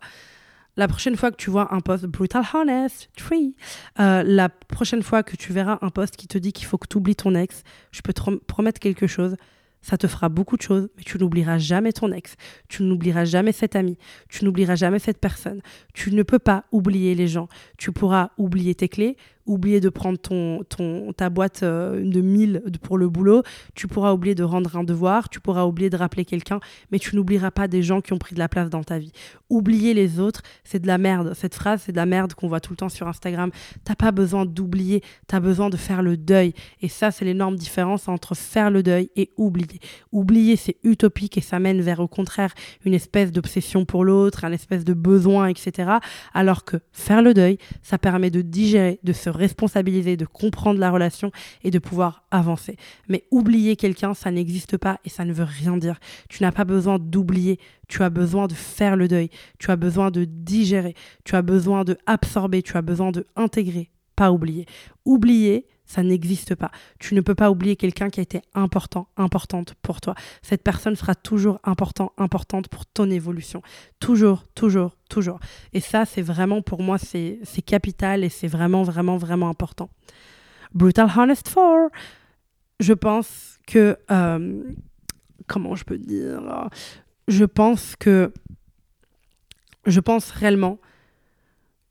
La 0.76 0.86
prochaine 0.86 1.16
fois 1.16 1.32
que 1.32 1.36
tu 1.38 1.50
vois 1.50 1.74
un 1.74 1.80
post 1.80 2.04
brutal 2.04 2.44
honest, 2.54 3.10
tree, 3.16 3.56
euh, 3.98 4.22
la 4.22 4.48
prochaine 4.48 5.02
fois 5.02 5.24
que 5.24 5.34
tu 5.34 5.52
verras 5.52 5.80
un 5.82 5.90
post 5.90 6.14
qui 6.14 6.28
te 6.28 6.38
dit 6.38 6.52
qu'il 6.52 6.66
faut 6.66 6.78
que 6.78 6.86
tu 6.86 6.98
oublies 6.98 7.16
ton 7.16 7.34
ex, 7.34 7.64
je 7.90 8.00
peux 8.00 8.12
te 8.12 8.36
promettre 8.36 8.78
quelque 8.78 9.08
chose, 9.08 9.34
ça 9.82 9.98
te 9.98 10.06
fera 10.06 10.28
beaucoup 10.28 10.56
de 10.56 10.62
choses, 10.62 10.88
mais 10.96 11.02
tu 11.02 11.18
n'oublieras 11.18 11.58
jamais 11.58 11.92
ton 11.92 12.12
ex, 12.12 12.36
tu 12.68 12.84
n'oublieras 12.84 13.24
jamais 13.24 13.52
cet 13.52 13.74
ami, 13.74 13.98
tu 14.28 14.44
n'oublieras 14.44 14.76
jamais 14.76 15.00
cette 15.00 15.18
personne. 15.18 15.60
Tu 15.92 16.14
ne 16.14 16.22
peux 16.22 16.38
pas 16.38 16.64
oublier 16.70 17.14
les 17.16 17.26
gens. 17.26 17.48
Tu 17.76 17.90
pourras 17.90 18.30
oublier 18.38 18.74
tes 18.74 18.88
clés, 18.88 19.16
oublier 19.46 19.80
de 19.80 19.88
prendre 19.88 20.18
ton, 20.18 20.62
ton, 20.64 21.12
ta 21.12 21.30
boîte 21.30 21.62
euh, 21.62 22.02
de 22.04 22.20
1000 22.20 22.62
pour 22.82 22.98
le 22.98 23.08
boulot, 23.08 23.42
tu 23.74 23.88
pourras 23.88 24.12
oublier 24.12 24.34
de 24.34 24.44
rendre 24.44 24.76
un 24.76 24.84
devoir, 24.84 25.28
tu 25.28 25.40
pourras 25.40 25.64
oublier 25.64 25.90
de 25.90 25.96
rappeler 25.96 26.24
quelqu'un, 26.24 26.60
mais 26.90 26.98
tu 26.98 27.16
n'oublieras 27.16 27.50
pas 27.50 27.68
des 27.68 27.82
gens 27.82 28.00
qui 28.00 28.12
ont 28.12 28.18
pris 28.18 28.34
de 28.34 28.38
la 28.38 28.48
place 28.48 28.70
dans 28.70 28.84
ta 28.84 28.98
vie. 28.98 29.12
Oublier 29.50 29.94
les 29.94 30.20
autres, 30.20 30.42
c'est 30.64 30.78
de 30.78 30.86
la 30.86 30.98
merde. 30.98 31.34
Cette 31.34 31.54
phrase, 31.54 31.82
c'est 31.84 31.92
de 31.92 31.96
la 31.96 32.06
merde 32.06 32.34
qu'on 32.34 32.48
voit 32.48 32.60
tout 32.60 32.72
le 32.72 32.76
temps 32.76 32.88
sur 32.88 33.08
Instagram. 33.08 33.50
T'as 33.84 33.94
pas 33.94 34.12
besoin 34.12 34.46
d'oublier, 34.46 35.02
tu 35.28 35.34
as 35.34 35.40
besoin 35.40 35.70
de 35.70 35.76
faire 35.76 36.02
le 36.02 36.16
deuil. 36.16 36.54
Et 36.80 36.88
ça, 36.88 37.10
c'est 37.10 37.24
l'énorme 37.24 37.56
différence 37.56 38.08
entre 38.08 38.34
faire 38.34 38.70
le 38.70 38.82
deuil 38.82 39.10
et 39.16 39.30
oublier. 39.36 39.80
Oublier, 40.12 40.56
c'est 40.56 40.76
utopique 40.84 41.38
et 41.38 41.40
ça 41.40 41.58
mène 41.58 41.80
vers, 41.80 42.00
au 42.00 42.08
contraire, 42.08 42.52
une 42.84 42.94
espèce 42.94 43.32
d'obsession 43.32 43.84
pour 43.84 44.04
l'autre, 44.04 44.44
un 44.44 44.52
espèce 44.52 44.84
de 44.84 44.94
besoin, 44.94 45.48
etc. 45.48 45.90
Alors 46.32 46.64
que 46.64 46.76
faire 46.92 47.22
le 47.22 47.34
deuil, 47.34 47.58
ça 47.82 47.98
permet 47.98 48.30
de 48.30 48.42
digérer, 48.42 49.00
de 49.02 49.12
se 49.12 49.31
responsabiliser, 49.32 50.16
de 50.16 50.26
comprendre 50.26 50.78
la 50.78 50.90
relation 50.90 51.30
et 51.64 51.70
de 51.70 51.78
pouvoir 51.78 52.24
avancer. 52.30 52.76
Mais 53.08 53.24
oublier 53.30 53.76
quelqu'un, 53.76 54.14
ça 54.14 54.30
n'existe 54.30 54.76
pas 54.76 54.98
et 55.04 55.08
ça 55.08 55.24
ne 55.24 55.32
veut 55.32 55.44
rien 55.44 55.76
dire. 55.76 55.98
Tu 56.28 56.42
n'as 56.42 56.52
pas 56.52 56.64
besoin 56.64 56.98
d'oublier, 56.98 57.58
tu 57.88 58.02
as 58.02 58.10
besoin 58.10 58.46
de 58.46 58.54
faire 58.54 58.96
le 58.96 59.08
deuil, 59.08 59.30
tu 59.58 59.70
as 59.70 59.76
besoin 59.76 60.10
de 60.10 60.24
digérer, 60.24 60.94
tu 61.24 61.34
as 61.36 61.42
besoin 61.42 61.84
de 61.84 61.96
absorber, 62.06 62.62
tu 62.62 62.76
as 62.76 62.82
besoin 62.82 63.12
de 63.12 63.26
intégrer, 63.36 63.90
pas 64.16 64.32
oublier. 64.32 64.66
Oublier, 65.04 65.66
ça 65.92 66.02
n'existe 66.02 66.54
pas. 66.54 66.70
Tu 66.98 67.14
ne 67.14 67.20
peux 67.20 67.34
pas 67.34 67.50
oublier 67.50 67.76
quelqu'un 67.76 68.08
qui 68.08 68.20
a 68.20 68.22
été 68.22 68.40
important, 68.54 69.08
importante 69.18 69.74
pour 69.82 70.00
toi. 70.00 70.14
Cette 70.40 70.62
personne 70.62 70.96
sera 70.96 71.14
toujours 71.14 71.60
important, 71.64 72.12
importante 72.16 72.68
pour 72.68 72.86
ton 72.86 73.10
évolution. 73.10 73.60
Toujours, 74.00 74.44
toujours, 74.54 74.96
toujours. 75.10 75.38
Et 75.74 75.80
ça, 75.80 76.06
c'est 76.06 76.22
vraiment, 76.22 76.62
pour 76.62 76.82
moi, 76.82 76.96
c'est 76.96 77.42
capital 77.66 78.24
et 78.24 78.30
c'est 78.30 78.48
vraiment, 78.48 78.82
vraiment, 78.82 79.18
vraiment 79.18 79.50
important. 79.50 79.90
Brutal 80.72 81.10
Honest 81.14 81.52
4. 81.52 81.90
Je 82.80 82.94
pense 82.94 83.58
que... 83.66 83.98
Euh, 84.10 84.62
comment 85.46 85.74
je 85.74 85.84
peux 85.84 85.98
dire? 85.98 86.40
Je 87.28 87.44
pense 87.44 87.96
que... 87.96 88.32
Je 89.84 90.00
pense 90.00 90.30
réellement 90.30 90.78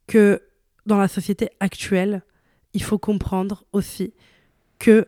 que 0.08 0.42
dans 0.88 0.98
la 0.98 1.08
société 1.08 1.50
actuelle, 1.60 2.24
il 2.74 2.84
faut 2.84 2.98
comprendre 2.98 3.66
aussi 3.74 4.14
que. 4.80 5.08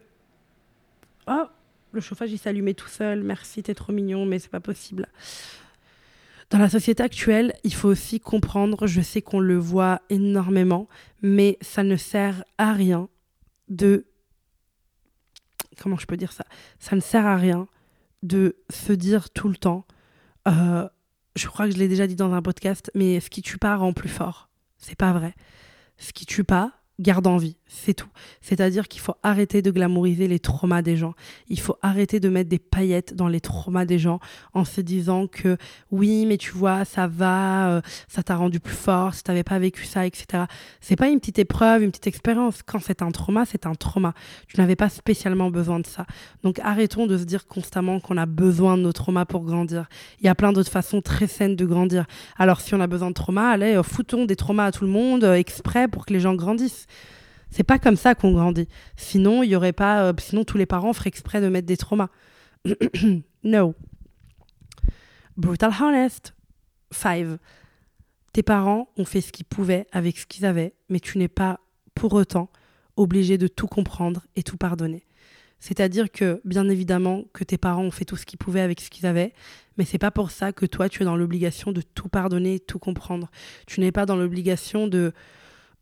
Oh, 1.28 1.46
le 1.92 2.02
chauffage 2.02 2.32
il 2.32 2.38
s'allumait 2.38 2.74
tout 2.74 2.88
seul, 2.88 3.24
merci, 3.24 3.64
t'es 3.64 3.76
trop 3.76 3.94
mignon, 3.94 4.26
mais 4.26 4.40
c'est 4.40 4.50
pas 4.50 4.60
possible. 4.60 5.08
Dans 6.50 6.60
la 6.60 6.70
société 6.70 7.02
actuelle, 7.02 7.54
il 7.64 7.74
faut 7.74 7.88
aussi 7.88 8.20
comprendre, 8.20 8.86
je 8.86 9.02
sais 9.02 9.22
qu'on 9.22 9.40
le 9.40 9.58
voit 9.58 10.02
énormément, 10.10 10.88
mais 11.22 11.58
ça 11.62 11.84
ne 11.84 11.96
sert 11.96 12.44
à 12.58 12.74
rien 12.74 13.10
de. 13.70 14.06
Comment 15.82 15.98
je 15.98 16.06
peux 16.06 16.18
dire 16.18 16.32
ça? 16.32 16.46
Ça 16.80 16.96
ne 16.96 17.02
sert 17.02 17.26
à 17.26 17.38
rien 17.38 17.68
de 18.22 18.56
se 18.70 18.94
dire 18.94 19.30
tout 19.30 19.50
le 19.50 19.56
temps. 19.56 19.86
Euh, 20.48 20.88
je 21.36 21.48
crois 21.48 21.66
que 21.66 21.74
je 21.74 21.78
l'ai 21.78 21.88
déjà 21.88 22.06
dit 22.06 22.16
dans 22.16 22.34
un 22.34 22.42
podcast, 22.42 22.92
mais 22.94 23.20
ce 23.20 23.30
qui 23.30 23.42
tue 23.42 23.58
pas 23.58 23.76
rend 23.76 23.94
plus 23.94 24.10
fort. 24.10 24.50
C'est 24.78 24.96
pas 24.96 25.14
vrai. 25.14 25.34
Ce 25.98 26.14
qui 26.14 26.26
tue 26.26 26.44
pas 26.44 26.83
garde 27.00 27.26
en 27.26 27.38
vie, 27.38 27.58
c'est 27.66 27.96
tout. 27.96 28.10
C'est-à-dire 28.42 28.88
qu'il 28.88 29.02
faut 29.02 29.16
arrêter 29.24 29.62
de 29.62 29.72
glamouriser 29.72 30.28
les 30.28 30.40
traumas 30.40 30.84
des 30.84 30.96
gens. 30.96 31.14
Il 31.48 31.60
faut 31.60 31.78
arrêter 31.82 32.20
de 32.20 32.30
mettre 32.30 32.50
des 32.50 32.60
paillettes 32.60 33.16
dans 33.16 33.28
les 33.28 33.42
traumas 33.42 33.86
des 33.86 33.98
gens 33.98 34.20
en 34.54 34.64
se 34.64 34.80
disant 34.80 35.28
que 35.28 35.58
oui, 35.92 36.26
mais 36.28 36.38
tu 36.38 36.52
vois, 36.52 36.86
ça 36.86 37.08
va, 37.08 37.70
euh, 37.70 37.82
ça 38.08 38.22
t'a 38.22 38.36
rendu 38.36 38.60
plus 38.60 38.76
fort, 38.76 39.16
si 39.16 39.24
t'avais 39.24 39.44
pas 39.44 39.58
vécu 39.58 39.86
ça, 39.86 40.06
etc. 40.06 40.44
C'est 40.82 40.96
pas 40.96 41.10
une 41.10 41.20
petite 41.20 41.40
épreuve, 41.40 41.82
une 41.82 41.90
petite 41.90 42.08
expérience. 42.08 42.62
Quand 42.64 42.80
c'est 42.80 43.02
un 43.02 43.12
trauma, 43.12 43.46
c'est 43.46 43.66
un 43.66 43.74
trauma. 43.74 44.14
Tu 44.48 44.60
n'avais 44.60 44.76
pas 44.76 44.90
spécialement 44.90 45.50
besoin 45.50 45.80
de 45.80 45.88
ça. 45.88 46.06
Donc 46.44 46.60
arrêtons 46.60 47.08
de 47.08 47.18
se 47.18 47.24
dire 47.24 47.48
constamment 47.48 48.00
qu'on 48.00 48.18
a 48.18 48.28
besoin 48.28 48.78
de 48.78 48.84
nos 48.84 48.94
traumas 48.94 49.26
pour 49.26 49.44
grandir. 49.44 49.88
Il 50.20 50.26
y 50.26 50.30
a 50.30 50.36
plein 50.36 50.54
d'autres 50.54 50.72
façons 50.72 51.02
très 51.02 51.28
saines 51.28 51.56
de 51.56 51.66
grandir. 51.66 52.06
Alors 52.38 52.62
si 52.62 52.76
on 52.76 52.82
a 52.82 52.88
besoin 52.88 53.10
de 53.10 53.16
traumas, 53.16 53.50
allez, 53.50 53.76
euh, 53.76 53.84
foutons 53.84 54.26
des 54.26 54.36
traumas 54.36 54.66
à 54.66 54.72
tout 54.72 54.86
le 54.86 54.92
monde 54.92 55.24
euh, 55.24 55.34
exprès 55.34 55.88
pour 55.88 56.06
que 56.06 56.14
les 56.14 56.20
gens 56.20 56.36
grandissent. 56.36 56.83
C'est 57.50 57.64
pas 57.64 57.78
comme 57.78 57.96
ça 57.96 58.16
qu'on 58.16 58.34
grandit. 58.34 58.68
Sinon, 58.98 59.44
il 59.44 59.50
y 59.50 59.56
aurait 59.56 59.74
pas. 59.74 60.06
Euh, 60.06 60.14
sinon, 60.18 60.44
tous 60.44 60.58
les 60.58 60.66
parents 60.66 60.94
feraient 60.94 61.10
exprès 61.10 61.40
de 61.40 61.50
mettre 61.50 61.68
des 61.68 61.78
traumas. 61.78 62.10
no. 63.44 63.76
Brutal 65.38 65.72
honest. 65.80 66.34
Five. 66.92 67.38
Tes 68.34 68.44
parents 68.44 68.90
ont 68.98 69.06
fait 69.06 69.22
ce 69.22 69.32
qu'ils 69.32 69.46
pouvaient 69.46 69.86
avec 69.92 70.18
ce 70.18 70.26
qu'ils 70.26 70.46
avaient, 70.46 70.74
mais 70.90 71.00
tu 71.00 71.20
n'es 71.20 71.28
pas 71.28 71.60
pour 71.94 72.14
autant 72.14 72.50
obligé 72.98 73.38
de 73.38 73.48
tout 73.48 73.68
comprendre 73.68 74.26
et 74.36 74.44
tout 74.44 74.58
pardonner. 74.58 75.06
C'est-à-dire 75.60 76.12
que, 76.12 76.42
bien 76.44 76.68
évidemment, 76.68 77.24
que 77.32 77.44
tes 77.44 77.58
parents 77.58 77.84
ont 77.84 77.92
fait 77.92 78.06
tout 78.06 78.18
ce 78.18 78.26
qu'ils 78.26 78.38
pouvaient 78.38 78.62
avec 78.62 78.82
ce 78.82 78.90
qu'ils 78.90 79.06
avaient, 79.06 79.34
mais 79.78 79.86
c'est 79.86 79.98
pas 79.98 80.12
pour 80.12 80.32
ça 80.32 80.52
que 80.52 80.66
toi, 80.66 80.90
tu 80.90 81.04
es 81.04 81.06
dans 81.06 81.16
l'obligation 81.16 81.72
de 81.72 81.82
tout 81.82 82.10
pardonner, 82.10 82.60
tout 82.60 82.80
comprendre. 82.80 83.30
Tu 83.66 83.80
n'es 83.80 83.92
pas 83.92 84.06
dans 84.06 84.18
l'obligation 84.18 84.88
de 84.88 85.14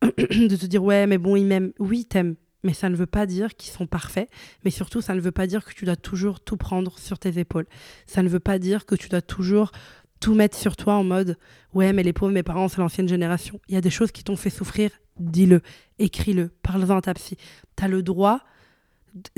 de 0.18 0.56
te 0.56 0.66
dire 0.66 0.84
ouais 0.84 1.06
mais 1.08 1.18
bon 1.18 1.36
ils 1.36 1.46
m'aiment 1.46 1.74
oui 1.80 2.06
t'aimes 2.06 2.36
mais 2.64 2.74
ça 2.74 2.90
ne 2.90 2.96
veut 2.96 3.08
pas 3.08 3.26
dire 3.26 3.56
qu'ils 3.56 3.72
sont 3.72 3.88
parfaits. 3.88 4.30
Mais 4.64 4.72
surtout 4.72 5.02
ça 5.02 5.16
ne 5.16 5.22
veut 5.22 5.32
pas 5.32 5.48
dire 5.48 5.66
que 5.66 5.74
tu 5.74 5.86
dois 5.86 5.96
toujours 5.96 6.40
tout 6.40 6.58
prendre 6.58 6.98
sur 7.00 7.20
tes 7.20 7.40
épaules. 7.40 7.66
Ça 8.06 8.22
ne 8.22 8.30
veut 8.30 8.40
pas 8.40 8.60
dire 8.60 8.86
que 8.86 8.96
tu 8.96 9.10
dois 9.10 9.22
toujours 9.22 9.72
tout 10.20 10.36
mettre 10.36 10.56
sur 10.56 10.76
toi 10.76 10.94
en 10.94 11.04
mode 11.04 11.38
ouais 11.74 11.94
mais 11.94 12.04
les 12.04 12.14
pauvres 12.14 12.32
mes 12.32 12.44
parents 12.44 12.68
c'est 12.68 12.78
l'ancienne 12.78 13.10
génération. 13.10 13.60
Il 13.68 13.76
y 13.76 13.78
a 13.78 13.82
des 13.82 13.90
choses 13.90 14.12
qui 14.12 14.24
t'ont 14.24 14.36
fait 14.36 14.50
souffrir. 14.50 14.92
Dis-le. 15.20 15.62
Écris-le. 16.00 16.52
Parle-en 16.62 16.98
à 16.98 17.02
ta 17.02 17.14
psy. 17.14 17.38
Tu 17.76 17.84
as 17.84 17.88
le 17.88 18.04
droit 18.04 18.42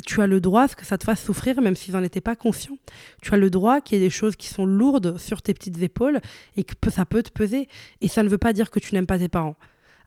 tu 0.05 0.21
as 0.21 0.27
le 0.27 0.39
droit 0.39 0.65
à 0.65 0.67
ce 0.67 0.75
que 0.75 0.85
ça 0.85 0.99
te 0.99 1.03
fasse 1.03 1.23
souffrir, 1.23 1.59
même 1.59 1.75
s'ils 1.75 1.95
n'en 1.95 2.03
étaient 2.03 2.21
pas 2.21 2.35
conscients. 2.35 2.77
Tu 3.23 3.33
as 3.33 3.37
le 3.37 3.49
droit 3.49 3.81
qu'il 3.81 3.97
y 3.97 4.01
ait 4.01 4.05
des 4.05 4.11
choses 4.11 4.35
qui 4.35 4.47
sont 4.47 4.67
lourdes 4.67 5.17
sur 5.17 5.41
tes 5.41 5.55
petites 5.55 5.81
épaules 5.81 6.21
et 6.55 6.63
que 6.63 6.75
ça 6.91 7.07
peut 7.07 7.23
te 7.23 7.31
peser. 7.31 7.67
Et 7.99 8.07
ça 8.07 8.21
ne 8.21 8.29
veut 8.29 8.37
pas 8.37 8.53
dire 8.53 8.69
que 8.69 8.79
tu 8.79 8.93
n'aimes 8.93 9.07
pas 9.07 9.17
tes 9.17 9.29
parents 9.29 9.55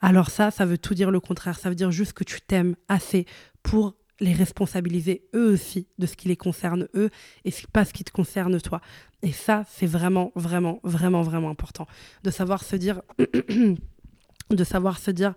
alors 0.00 0.30
ça, 0.30 0.50
ça 0.50 0.66
veut 0.66 0.78
tout 0.78 0.94
dire 0.94 1.10
le 1.10 1.20
contraire. 1.20 1.58
Ça 1.58 1.68
veut 1.68 1.74
dire 1.74 1.90
juste 1.90 2.12
que 2.12 2.24
tu 2.24 2.40
t'aimes 2.40 2.76
assez 2.88 3.26
pour 3.62 3.94
les 4.20 4.32
responsabiliser 4.32 5.28
eux 5.34 5.52
aussi 5.52 5.88
de 5.98 6.06
ce 6.06 6.16
qui 6.16 6.28
les 6.28 6.36
concerne 6.36 6.88
eux 6.94 7.10
et 7.44 7.52
pas 7.72 7.84
ce 7.84 7.92
qui 7.92 8.04
te 8.04 8.10
concerne 8.10 8.60
toi. 8.60 8.80
Et 9.22 9.32
ça, 9.32 9.64
c'est 9.68 9.86
vraiment, 9.86 10.32
vraiment, 10.34 10.80
vraiment, 10.82 11.22
vraiment 11.22 11.50
important. 11.50 11.86
De 12.22 12.30
savoir 12.30 12.62
se 12.64 12.76
dire, 12.76 13.02
de 14.50 14.64
savoir 14.64 14.98
se 14.98 15.10
dire, 15.10 15.34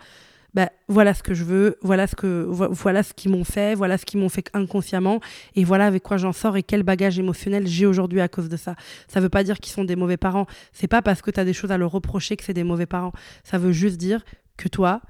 ben, 0.53 0.67
voilà 0.87 1.13
ce 1.13 1.21
que 1.21 1.33
je 1.33 1.43
veux, 1.43 1.77
voilà 1.81 2.07
ce 2.07 2.15
que 2.15 2.43
voilà 2.47 3.03
ce 3.03 3.13
qu'ils 3.13 3.29
m'ont 3.31 3.43
fait, 3.43 3.75
voilà 3.75 3.99
ce 3.99 4.05
qu'ils 4.05 4.19
m'ont 4.19 4.29
fait 4.29 4.49
inconsciemment 4.53 5.19
et 5.55 5.63
voilà 5.63 5.85
avec 5.85 6.01
quoi 6.01 6.17
j'en 6.17 6.33
sors 6.33 6.57
et 6.57 6.63
quel 6.63 6.81
bagage 6.81 7.19
émotionnel 7.19 7.67
j'ai 7.67 7.85
aujourd'hui 7.85 8.19
à 8.19 8.27
cause 8.27 8.49
de 8.49 8.57
ça. 8.57 8.75
Ça 9.07 9.19
veut 9.19 9.29
pas 9.29 9.43
dire 9.43 9.59
qu'ils 9.59 9.73
sont 9.73 9.83
des 9.83 9.95
mauvais 9.95 10.17
parents, 10.17 10.47
c'est 10.73 10.87
pas 10.87 11.03
parce 11.03 11.21
que 11.21 11.29
tu 11.29 11.39
as 11.39 11.45
des 11.45 11.53
choses 11.53 11.71
à 11.71 11.77
leur 11.77 11.91
reprocher 11.91 12.35
que 12.35 12.43
c'est 12.43 12.53
des 12.53 12.63
mauvais 12.63 12.87
parents. 12.87 13.11
Ça 13.43 13.59
veut 13.59 13.71
juste 13.71 13.97
dire 13.97 14.23
que 14.59 14.67
toi, 14.67 15.01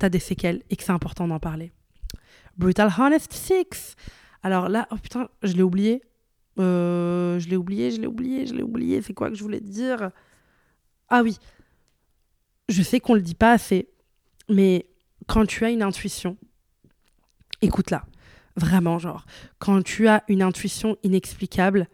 tu 0.00 0.04
as 0.04 0.10
des 0.10 0.18
séquelles 0.18 0.62
et 0.70 0.76
que 0.76 0.82
c'est 0.82 0.92
important 0.92 1.28
d'en 1.28 1.38
parler. 1.38 1.72
Brutal 2.56 2.92
Honest 2.98 3.32
6. 3.32 3.94
Alors 4.42 4.68
là, 4.68 4.88
oh 4.90 4.96
putain, 4.96 5.28
je 5.44 5.52
l'ai 5.52 5.62
oublié. 5.62 6.02
Euh, 6.58 7.38
je 7.38 7.48
l'ai 7.48 7.56
oublié, 7.56 7.92
je 7.92 8.00
l'ai 8.00 8.08
oublié, 8.08 8.46
je 8.46 8.54
l'ai 8.54 8.64
oublié. 8.64 9.00
C'est 9.00 9.14
quoi 9.14 9.30
que 9.30 9.36
je 9.36 9.42
voulais 9.42 9.60
dire? 9.60 10.10
Ah 11.08 11.22
oui. 11.22 11.38
Je 12.68 12.82
sais 12.82 12.98
qu'on 12.98 13.14
le 13.14 13.22
dit 13.22 13.36
pas 13.36 13.52
assez, 13.52 13.88
mais 14.48 14.90
quand 15.28 15.46
tu 15.46 15.64
as 15.64 15.70
une 15.70 15.82
intuition, 15.82 16.36
écoute-la. 17.62 18.04
Vraiment, 18.56 18.98
genre, 18.98 19.24
quand 19.60 19.82
tu 19.82 20.08
as 20.08 20.24
une 20.26 20.42
intuition 20.42 20.96
inexplicable, 21.04 21.86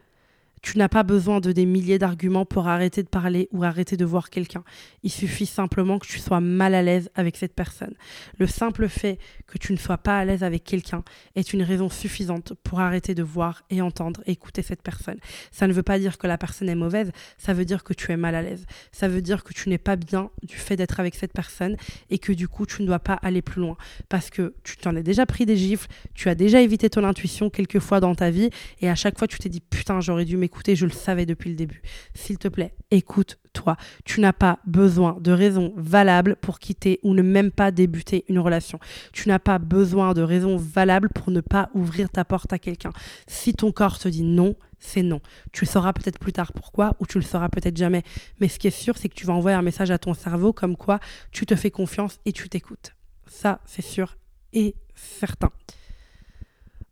tu 0.64 0.78
n'as 0.78 0.88
pas 0.88 1.02
besoin 1.02 1.40
de 1.40 1.52
des 1.52 1.66
milliers 1.66 1.98
d'arguments 1.98 2.46
pour 2.46 2.68
arrêter 2.68 3.02
de 3.02 3.08
parler 3.08 3.50
ou 3.52 3.64
arrêter 3.64 3.98
de 3.98 4.04
voir 4.06 4.30
quelqu'un. 4.30 4.64
Il 5.02 5.12
suffit 5.12 5.44
simplement 5.44 5.98
que 5.98 6.06
tu 6.06 6.18
sois 6.18 6.40
mal 6.40 6.74
à 6.74 6.80
l'aise 6.80 7.10
avec 7.14 7.36
cette 7.36 7.52
personne. 7.52 7.92
Le 8.38 8.46
simple 8.46 8.88
fait 8.88 9.18
que 9.46 9.58
tu 9.58 9.74
ne 9.74 9.76
sois 9.76 9.98
pas 9.98 10.18
à 10.18 10.24
l'aise 10.24 10.42
avec 10.42 10.64
quelqu'un 10.64 11.04
est 11.36 11.52
une 11.52 11.62
raison 11.62 11.90
suffisante 11.90 12.54
pour 12.62 12.80
arrêter 12.80 13.14
de 13.14 13.22
voir 13.22 13.62
et 13.68 13.82
entendre 13.82 14.22
et 14.24 14.32
écouter 14.32 14.62
cette 14.62 14.80
personne. 14.80 15.18
Ça 15.52 15.66
ne 15.66 15.74
veut 15.74 15.82
pas 15.82 15.98
dire 15.98 16.16
que 16.16 16.26
la 16.26 16.38
personne 16.38 16.70
est 16.70 16.74
mauvaise, 16.74 17.12
ça 17.36 17.52
veut 17.52 17.66
dire 17.66 17.84
que 17.84 17.92
tu 17.92 18.10
es 18.10 18.16
mal 18.16 18.34
à 18.34 18.40
l'aise. 18.40 18.64
Ça 18.90 19.06
veut 19.06 19.20
dire 19.20 19.44
que 19.44 19.52
tu 19.52 19.68
n'es 19.68 19.76
pas 19.76 19.96
bien 19.96 20.30
du 20.42 20.56
fait 20.56 20.76
d'être 20.76 20.98
avec 20.98 21.14
cette 21.14 21.34
personne 21.34 21.76
et 22.08 22.18
que 22.18 22.32
du 22.32 22.48
coup 22.48 22.64
tu 22.64 22.80
ne 22.80 22.86
dois 22.86 23.00
pas 23.00 23.18
aller 23.20 23.42
plus 23.42 23.60
loin 23.60 23.76
parce 24.08 24.30
que 24.30 24.54
tu 24.64 24.78
t'en 24.78 24.96
es 24.96 25.02
déjà 25.02 25.26
pris 25.26 25.44
des 25.44 25.58
gifles, 25.58 25.88
tu 26.14 26.30
as 26.30 26.34
déjà 26.34 26.62
évité 26.62 26.88
ton 26.88 27.04
intuition 27.04 27.50
quelques 27.50 27.80
fois 27.80 28.00
dans 28.00 28.14
ta 28.14 28.30
vie 28.30 28.48
et 28.80 28.88
à 28.88 28.94
chaque 28.94 29.18
fois 29.18 29.28
tu 29.28 29.38
t'es 29.38 29.50
dit 29.50 29.60
putain 29.60 30.00
j'aurais 30.00 30.24
dû 30.24 30.38
m'écouter 30.38 30.53
écoutez, 30.54 30.76
je 30.76 30.86
le 30.86 30.92
savais 30.92 31.26
depuis 31.26 31.50
le 31.50 31.56
début. 31.56 31.82
S'il 32.14 32.38
te 32.38 32.46
plaît, 32.46 32.74
écoute-toi. 32.92 33.76
Tu 34.04 34.20
n'as 34.20 34.32
pas 34.32 34.60
besoin 34.66 35.18
de 35.20 35.32
raisons 35.32 35.72
valables 35.76 36.36
pour 36.36 36.60
quitter 36.60 37.00
ou 37.02 37.12
ne 37.12 37.22
même 37.22 37.50
pas 37.50 37.72
débuter 37.72 38.24
une 38.28 38.38
relation. 38.38 38.78
Tu 39.12 39.28
n'as 39.28 39.40
pas 39.40 39.58
besoin 39.58 40.14
de 40.14 40.22
raisons 40.22 40.56
valables 40.56 41.08
pour 41.08 41.32
ne 41.32 41.40
pas 41.40 41.70
ouvrir 41.74 42.08
ta 42.08 42.24
porte 42.24 42.52
à 42.52 42.60
quelqu'un. 42.60 42.92
Si 43.26 43.52
ton 43.52 43.72
corps 43.72 43.98
te 43.98 44.06
dit 44.06 44.22
non, 44.22 44.54
c'est 44.78 45.02
non. 45.02 45.20
Tu 45.50 45.66
sauras 45.66 45.92
peut-être 45.92 46.20
plus 46.20 46.32
tard 46.32 46.52
pourquoi 46.52 46.94
ou 47.00 47.06
tu 47.06 47.18
le 47.18 47.24
sauras 47.24 47.48
peut-être 47.48 47.76
jamais. 47.76 48.04
Mais 48.38 48.46
ce 48.46 48.60
qui 48.60 48.68
est 48.68 48.70
sûr, 48.70 48.96
c'est 48.96 49.08
que 49.08 49.14
tu 49.14 49.26
vas 49.26 49.32
envoyer 49.32 49.56
un 49.56 49.62
message 49.62 49.90
à 49.90 49.98
ton 49.98 50.14
cerveau 50.14 50.52
comme 50.52 50.76
quoi 50.76 51.00
tu 51.32 51.46
te 51.46 51.56
fais 51.56 51.72
confiance 51.72 52.20
et 52.26 52.32
tu 52.32 52.48
t'écoutes. 52.48 52.94
Ça, 53.26 53.60
c'est 53.66 53.82
sûr 53.82 54.16
et 54.52 54.76
certain. 54.94 55.50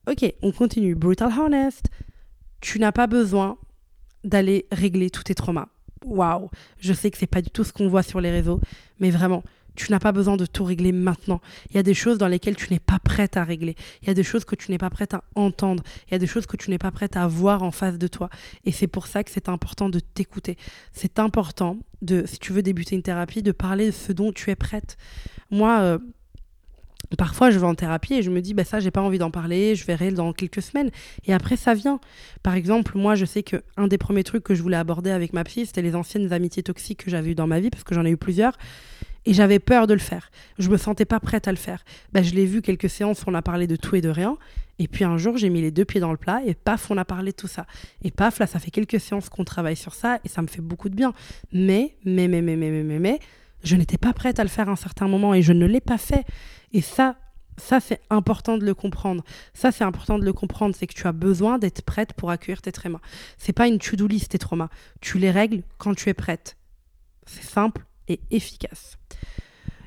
Ok, 0.08 0.34
on 0.42 0.50
continue. 0.50 0.96
Brutal 0.96 1.30
Honest 1.38 1.88
tu 2.62 2.78
n'as 2.78 2.92
pas 2.92 3.06
besoin 3.06 3.58
d'aller 4.24 4.66
régler 4.72 5.10
tous 5.10 5.24
tes 5.24 5.34
traumas. 5.34 5.68
Waouh, 6.06 6.48
je 6.78 6.92
sais 6.92 7.10
que 7.10 7.18
c'est 7.18 7.26
pas 7.26 7.42
du 7.42 7.50
tout 7.50 7.64
ce 7.64 7.72
qu'on 7.72 7.88
voit 7.88 8.02
sur 8.02 8.20
les 8.20 8.30
réseaux, 8.30 8.60
mais 8.98 9.10
vraiment, 9.10 9.42
tu 9.74 9.90
n'as 9.90 9.98
pas 9.98 10.12
besoin 10.12 10.36
de 10.36 10.46
tout 10.46 10.64
régler 10.64 10.92
maintenant. 10.92 11.40
Il 11.70 11.76
y 11.76 11.78
a 11.78 11.82
des 11.82 11.94
choses 11.94 12.18
dans 12.18 12.28
lesquelles 12.28 12.56
tu 12.56 12.72
n'es 12.72 12.78
pas 12.78 12.98
prête 12.98 13.36
à 13.36 13.44
régler. 13.44 13.74
Il 14.02 14.08
y 14.08 14.10
a 14.10 14.14
des 14.14 14.22
choses 14.22 14.44
que 14.44 14.54
tu 14.54 14.70
n'es 14.70 14.78
pas 14.78 14.90
prête 14.90 15.14
à 15.14 15.24
entendre. 15.34 15.82
Il 16.08 16.12
y 16.12 16.14
a 16.14 16.18
des 16.18 16.26
choses 16.26 16.46
que 16.46 16.56
tu 16.56 16.70
n'es 16.70 16.78
pas 16.78 16.90
prête 16.90 17.16
à 17.16 17.26
voir 17.26 17.62
en 17.62 17.70
face 17.70 17.98
de 17.98 18.06
toi. 18.06 18.28
Et 18.64 18.72
c'est 18.72 18.86
pour 18.86 19.06
ça 19.06 19.24
que 19.24 19.30
c'est 19.30 19.48
important 19.48 19.88
de 19.88 19.98
t'écouter. 19.98 20.56
C'est 20.92 21.18
important 21.18 21.78
de, 22.02 22.24
si 22.26 22.38
tu 22.38 22.52
veux 22.52 22.62
débuter 22.62 22.96
une 22.96 23.02
thérapie, 23.02 23.42
de 23.42 23.52
parler 23.52 23.86
de 23.86 23.90
ce 23.92 24.12
dont 24.12 24.32
tu 24.32 24.50
es 24.50 24.56
prête. 24.56 24.96
Moi, 25.50 25.80
euh, 25.80 25.98
Parfois, 27.16 27.50
je 27.50 27.58
vais 27.58 27.66
en 27.66 27.74
thérapie 27.74 28.14
et 28.14 28.22
je 28.22 28.30
me 28.30 28.40
dis, 28.40 28.54
bah, 28.54 28.64
ça, 28.64 28.80
j'ai 28.80 28.90
pas 28.90 29.02
envie 29.02 29.18
d'en 29.18 29.30
parler, 29.30 29.74
je 29.74 29.84
verrai 29.84 30.10
dans 30.10 30.32
quelques 30.32 30.62
semaines. 30.62 30.90
Et 31.26 31.32
après, 31.32 31.56
ça 31.56 31.74
vient. 31.74 32.00
Par 32.42 32.54
exemple, 32.54 32.96
moi, 32.96 33.14
je 33.14 33.24
sais 33.24 33.42
qu'un 33.42 33.86
des 33.86 33.98
premiers 33.98 34.24
trucs 34.24 34.44
que 34.44 34.54
je 34.54 34.62
voulais 34.62 34.76
aborder 34.76 35.10
avec 35.10 35.32
ma 35.32 35.44
psy, 35.44 35.66
c'était 35.66 35.82
les 35.82 35.94
anciennes 35.94 36.32
amitiés 36.32 36.62
toxiques 36.62 37.04
que 37.04 37.10
j'avais 37.10 37.30
eues 37.30 37.34
dans 37.34 37.46
ma 37.46 37.60
vie, 37.60 37.70
parce 37.70 37.84
que 37.84 37.94
j'en 37.94 38.04
ai 38.04 38.10
eu 38.10 38.16
plusieurs. 38.16 38.56
Et 39.24 39.34
j'avais 39.34 39.60
peur 39.60 39.86
de 39.86 39.94
le 39.94 40.00
faire. 40.00 40.30
Je 40.58 40.68
me 40.68 40.76
sentais 40.76 41.04
pas 41.04 41.20
prête 41.20 41.46
à 41.46 41.52
le 41.52 41.56
faire. 41.56 41.84
Bah, 42.12 42.22
je 42.22 42.34
l'ai 42.34 42.44
vu 42.44 42.60
quelques 42.60 42.90
séances 42.90 43.22
on 43.26 43.34
a 43.34 43.42
parlé 43.42 43.66
de 43.66 43.76
tout 43.76 43.94
et 43.94 44.00
de 44.00 44.08
rien. 44.08 44.36
Et 44.78 44.88
puis 44.88 45.04
un 45.04 45.16
jour, 45.16 45.36
j'ai 45.36 45.48
mis 45.48 45.60
les 45.60 45.70
deux 45.70 45.84
pieds 45.84 46.00
dans 46.00 46.10
le 46.10 46.16
plat 46.16 46.40
et 46.44 46.54
paf, 46.54 46.90
on 46.90 46.96
a 46.96 47.04
parlé 47.04 47.30
de 47.30 47.36
tout 47.36 47.46
ça. 47.46 47.66
Et 48.02 48.10
paf, 48.10 48.40
là, 48.40 48.48
ça 48.48 48.58
fait 48.58 48.72
quelques 48.72 48.98
séances 48.98 49.28
qu'on 49.28 49.44
travaille 49.44 49.76
sur 49.76 49.94
ça 49.94 50.18
et 50.24 50.28
ça 50.28 50.42
me 50.42 50.48
fait 50.48 50.60
beaucoup 50.60 50.88
de 50.88 50.96
bien. 50.96 51.12
Mais, 51.52 51.94
mais, 52.04 52.26
mais, 52.26 52.42
mais, 52.42 52.56
mais, 52.56 52.70
mais, 52.70 52.82
mais, 52.82 52.98
mais 52.98 53.20
je 53.62 53.76
n'étais 53.76 53.98
pas 53.98 54.12
prête 54.12 54.38
à 54.38 54.42
le 54.42 54.48
faire 54.48 54.68
à 54.68 54.72
un 54.72 54.76
certain 54.76 55.08
moment 55.08 55.34
et 55.34 55.42
je 55.42 55.52
ne 55.52 55.66
l'ai 55.66 55.80
pas 55.80 55.98
fait. 55.98 56.24
Et 56.72 56.80
ça, 56.80 57.16
ça 57.56 57.80
c'est 57.80 58.00
important 58.10 58.58
de 58.58 58.64
le 58.64 58.74
comprendre. 58.74 59.24
Ça 59.54 59.72
c'est 59.72 59.84
important 59.84 60.18
de 60.18 60.24
le 60.24 60.32
comprendre, 60.32 60.74
c'est 60.74 60.86
que 60.86 60.94
tu 60.94 61.06
as 61.06 61.12
besoin 61.12 61.58
d'être 61.58 61.82
prête 61.82 62.12
pour 62.14 62.30
accueillir 62.30 62.62
tes 62.62 62.72
traumas. 62.72 63.00
C'est 63.38 63.52
pas 63.52 63.68
une 63.68 63.78
to-do 63.78 64.06
list 64.06 64.32
tes 64.32 64.38
traumas. 64.38 64.68
Tu 65.00 65.18
les 65.18 65.30
règles 65.30 65.62
quand 65.78 65.94
tu 65.94 66.08
es 66.08 66.14
prête. 66.14 66.56
C'est 67.26 67.44
simple 67.44 67.84
et 68.08 68.20
efficace. 68.30 68.98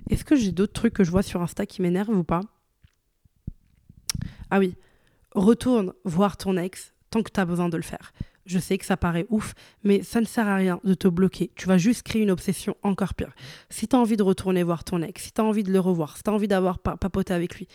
Est-ce 0.10 0.24
que 0.24 0.36
j'ai 0.36 0.52
d'autres 0.52 0.74
trucs 0.74 0.94
que 0.94 1.04
je 1.04 1.12
vois 1.12 1.24
sur 1.24 1.42
Insta 1.42 1.66
qui 1.66 1.82
m'énervent 1.82 2.18
ou 2.18 2.24
pas? 2.24 2.42
Ah 4.52 4.60
oui, 4.60 4.76
retourne 5.34 5.94
voir 6.04 6.38
ton 6.38 6.56
ex 6.58 6.94
tant 7.10 7.24
que 7.24 7.32
tu 7.32 7.40
as 7.40 7.46
besoin 7.46 7.70
de 7.70 7.78
le 7.78 7.84
faire. 7.84 8.14
Je 8.46 8.60
sais 8.60 8.78
que 8.78 8.86
ça 8.86 8.98
paraît 8.98 9.26
ouf, 9.30 9.54
mais 9.84 10.04
ça 10.04 10.22
ne 10.22 10.26
sert 10.26 10.48
à 10.48 10.56
rien 10.56 10.80
de 10.84 10.94
te 10.94 11.08
bloquer. 11.08 11.52
Tu 11.56 11.68
vas 11.68 11.78
juste 11.78 12.04
créer 12.04 12.22
une 12.22 12.32
obsession 12.32 12.76
encore 12.84 13.14
pire. 13.14 13.34
Si 13.70 13.88
tu 13.88 13.96
as 13.96 14.00
envie 14.00 14.18
de 14.18 14.24
retourner 14.24 14.64
voir 14.64 14.84
ton 14.84 15.02
ex, 15.02 15.24
si 15.24 15.32
tu 15.32 15.42
as 15.42 15.44
envie 15.44 15.64
de 15.64 15.72
le 15.72 15.80
revoir, 15.80 16.18
si 16.18 16.24
tu 16.24 16.30
as 16.30 16.34
envie 16.34 16.48
d'avoir 16.48 16.80
papoté 16.80 17.34
avec 17.34 17.56
lui, 17.56 17.68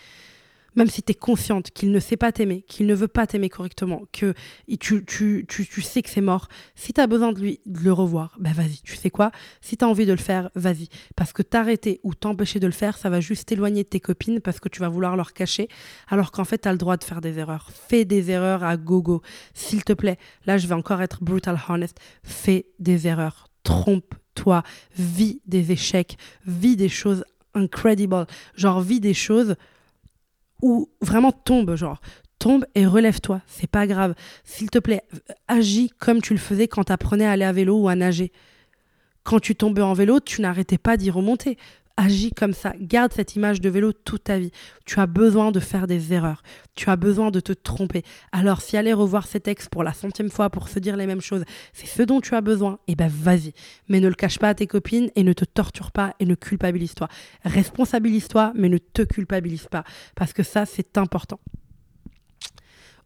même 0.75 0.87
si 0.87 1.03
tu 1.03 1.11
es 1.11 1.15
consciente 1.15 1.71
qu'il 1.71 1.91
ne 1.91 1.99
sait 1.99 2.17
pas 2.17 2.31
t'aimer, 2.31 2.63
qu'il 2.63 2.85
ne 2.85 2.95
veut 2.95 3.07
pas 3.07 3.27
t'aimer 3.27 3.49
correctement, 3.49 4.03
que 4.11 4.33
tu, 4.79 5.05
tu, 5.05 5.45
tu, 5.47 5.67
tu 5.67 5.81
sais 5.81 6.01
que 6.01 6.09
c'est 6.09 6.21
mort, 6.21 6.47
si 6.75 6.93
tu 6.93 7.01
as 7.01 7.07
besoin 7.07 7.33
de 7.33 7.39
lui 7.39 7.59
de 7.65 7.79
le 7.79 7.93
revoir, 7.93 8.35
ben 8.39 8.53
vas-y, 8.53 8.79
tu 8.83 8.95
sais 8.95 9.09
quoi? 9.09 9.31
Si 9.61 9.77
tu 9.77 9.85
as 9.85 9.87
envie 9.87 10.05
de 10.05 10.11
le 10.11 10.17
faire, 10.17 10.49
vas-y. 10.55 10.87
Parce 11.15 11.33
que 11.33 11.41
t'arrêter 11.41 11.99
ou 12.03 12.13
t'empêcher 12.13 12.59
de 12.59 12.67
le 12.67 12.73
faire, 12.73 12.97
ça 12.97 13.09
va 13.09 13.19
juste 13.19 13.47
t'éloigner 13.47 13.83
de 13.83 13.89
tes 13.89 13.99
copines 13.99 14.39
parce 14.39 14.59
que 14.59 14.69
tu 14.69 14.79
vas 14.79 14.89
vouloir 14.89 15.15
leur 15.15 15.33
cacher, 15.33 15.67
alors 16.07 16.31
qu'en 16.31 16.45
fait, 16.45 16.59
tu 16.59 16.67
as 16.67 16.71
le 16.71 16.77
droit 16.77 16.97
de 16.97 17.03
faire 17.03 17.21
des 17.21 17.37
erreurs. 17.37 17.69
Fais 17.71 18.05
des 18.05 18.31
erreurs 18.31 18.63
à 18.63 18.77
gogo, 18.77 19.21
s'il 19.53 19.83
te 19.83 19.93
plaît. 19.93 20.17
Là, 20.45 20.57
je 20.57 20.67
vais 20.67 20.75
encore 20.75 21.01
être 21.01 21.23
brutal 21.23 21.59
honest. 21.69 21.97
Fais 22.23 22.65
des 22.79 23.07
erreurs. 23.07 23.47
Trompe-toi. 23.63 24.63
Vis 24.97 25.41
des 25.45 25.71
échecs. 25.71 26.17
Vis 26.45 26.75
des 26.75 26.89
choses 26.89 27.23
incredible. 27.53 28.25
Genre, 28.55 28.81
vis 28.81 28.99
des 28.99 29.13
choses 29.13 29.55
ou 30.61 30.89
vraiment 31.01 31.31
tombe, 31.31 31.75
genre 31.75 31.99
tombe 32.41 32.65
et 32.73 32.87
relève-toi, 32.87 33.41
c'est 33.45 33.69
pas 33.69 33.85
grave. 33.85 34.15
S'il 34.43 34.69
te 34.71 34.79
plaît, 34.79 35.03
agis 35.47 35.91
comme 35.99 36.21
tu 36.21 36.33
le 36.33 36.39
faisais 36.39 36.67
quand 36.67 36.85
tu 36.85 36.91
apprenais 36.91 37.25
à 37.25 37.31
aller 37.31 37.45
à 37.45 37.51
vélo 37.51 37.81
ou 37.81 37.87
à 37.87 37.95
nager. 37.95 38.31
Quand 39.23 39.39
tu 39.39 39.55
tombais 39.55 39.83
en 39.83 39.93
vélo, 39.93 40.19
tu 40.19 40.41
n'arrêtais 40.41 40.79
pas 40.79 40.97
d'y 40.97 41.11
remonter 41.11 41.57
agis 42.01 42.31
comme 42.31 42.53
ça. 42.53 42.73
Garde 42.79 43.13
cette 43.13 43.35
image 43.35 43.61
de 43.61 43.69
vélo 43.69 43.93
toute 43.93 44.25
ta 44.25 44.39
vie. 44.39 44.51
Tu 44.85 44.99
as 44.99 45.05
besoin 45.05 45.51
de 45.51 45.59
faire 45.59 45.87
des 45.87 46.13
erreurs. 46.13 46.41
Tu 46.75 46.89
as 46.89 46.95
besoin 46.95 47.31
de 47.31 47.39
te 47.39 47.53
tromper. 47.53 48.03
Alors, 48.31 48.61
si 48.61 48.75
aller 48.75 48.93
revoir 48.93 49.27
cet 49.27 49.47
ex 49.47 49.69
pour 49.69 49.83
la 49.83 49.93
centième 49.93 50.29
fois 50.29 50.49
pour 50.49 50.67
se 50.67 50.79
dire 50.79 50.97
les 50.97 51.05
mêmes 51.05 51.21
choses, 51.21 51.43
c'est 51.73 51.85
ce 51.85 52.01
dont 52.01 52.19
tu 52.19 52.33
as 52.35 52.41
besoin, 52.41 52.79
eh 52.87 52.95
ben 52.95 53.07
vas-y. 53.07 53.53
Mais 53.87 53.99
ne 53.99 54.07
le 54.07 54.15
cache 54.15 54.39
pas 54.39 54.49
à 54.49 54.55
tes 54.55 54.67
copines 54.67 55.11
et 55.15 55.23
ne 55.23 55.33
te 55.33 55.45
torture 55.45 55.91
pas 55.91 56.15
et 56.19 56.25
ne 56.25 56.35
culpabilise-toi. 56.35 57.07
Responsabilise-toi, 57.45 58.53
mais 58.55 58.69
ne 58.69 58.79
te 58.79 59.03
culpabilise 59.03 59.67
pas. 59.67 59.83
Parce 60.15 60.33
que 60.33 60.43
ça, 60.43 60.65
c'est 60.65 60.97
important. 60.97 61.39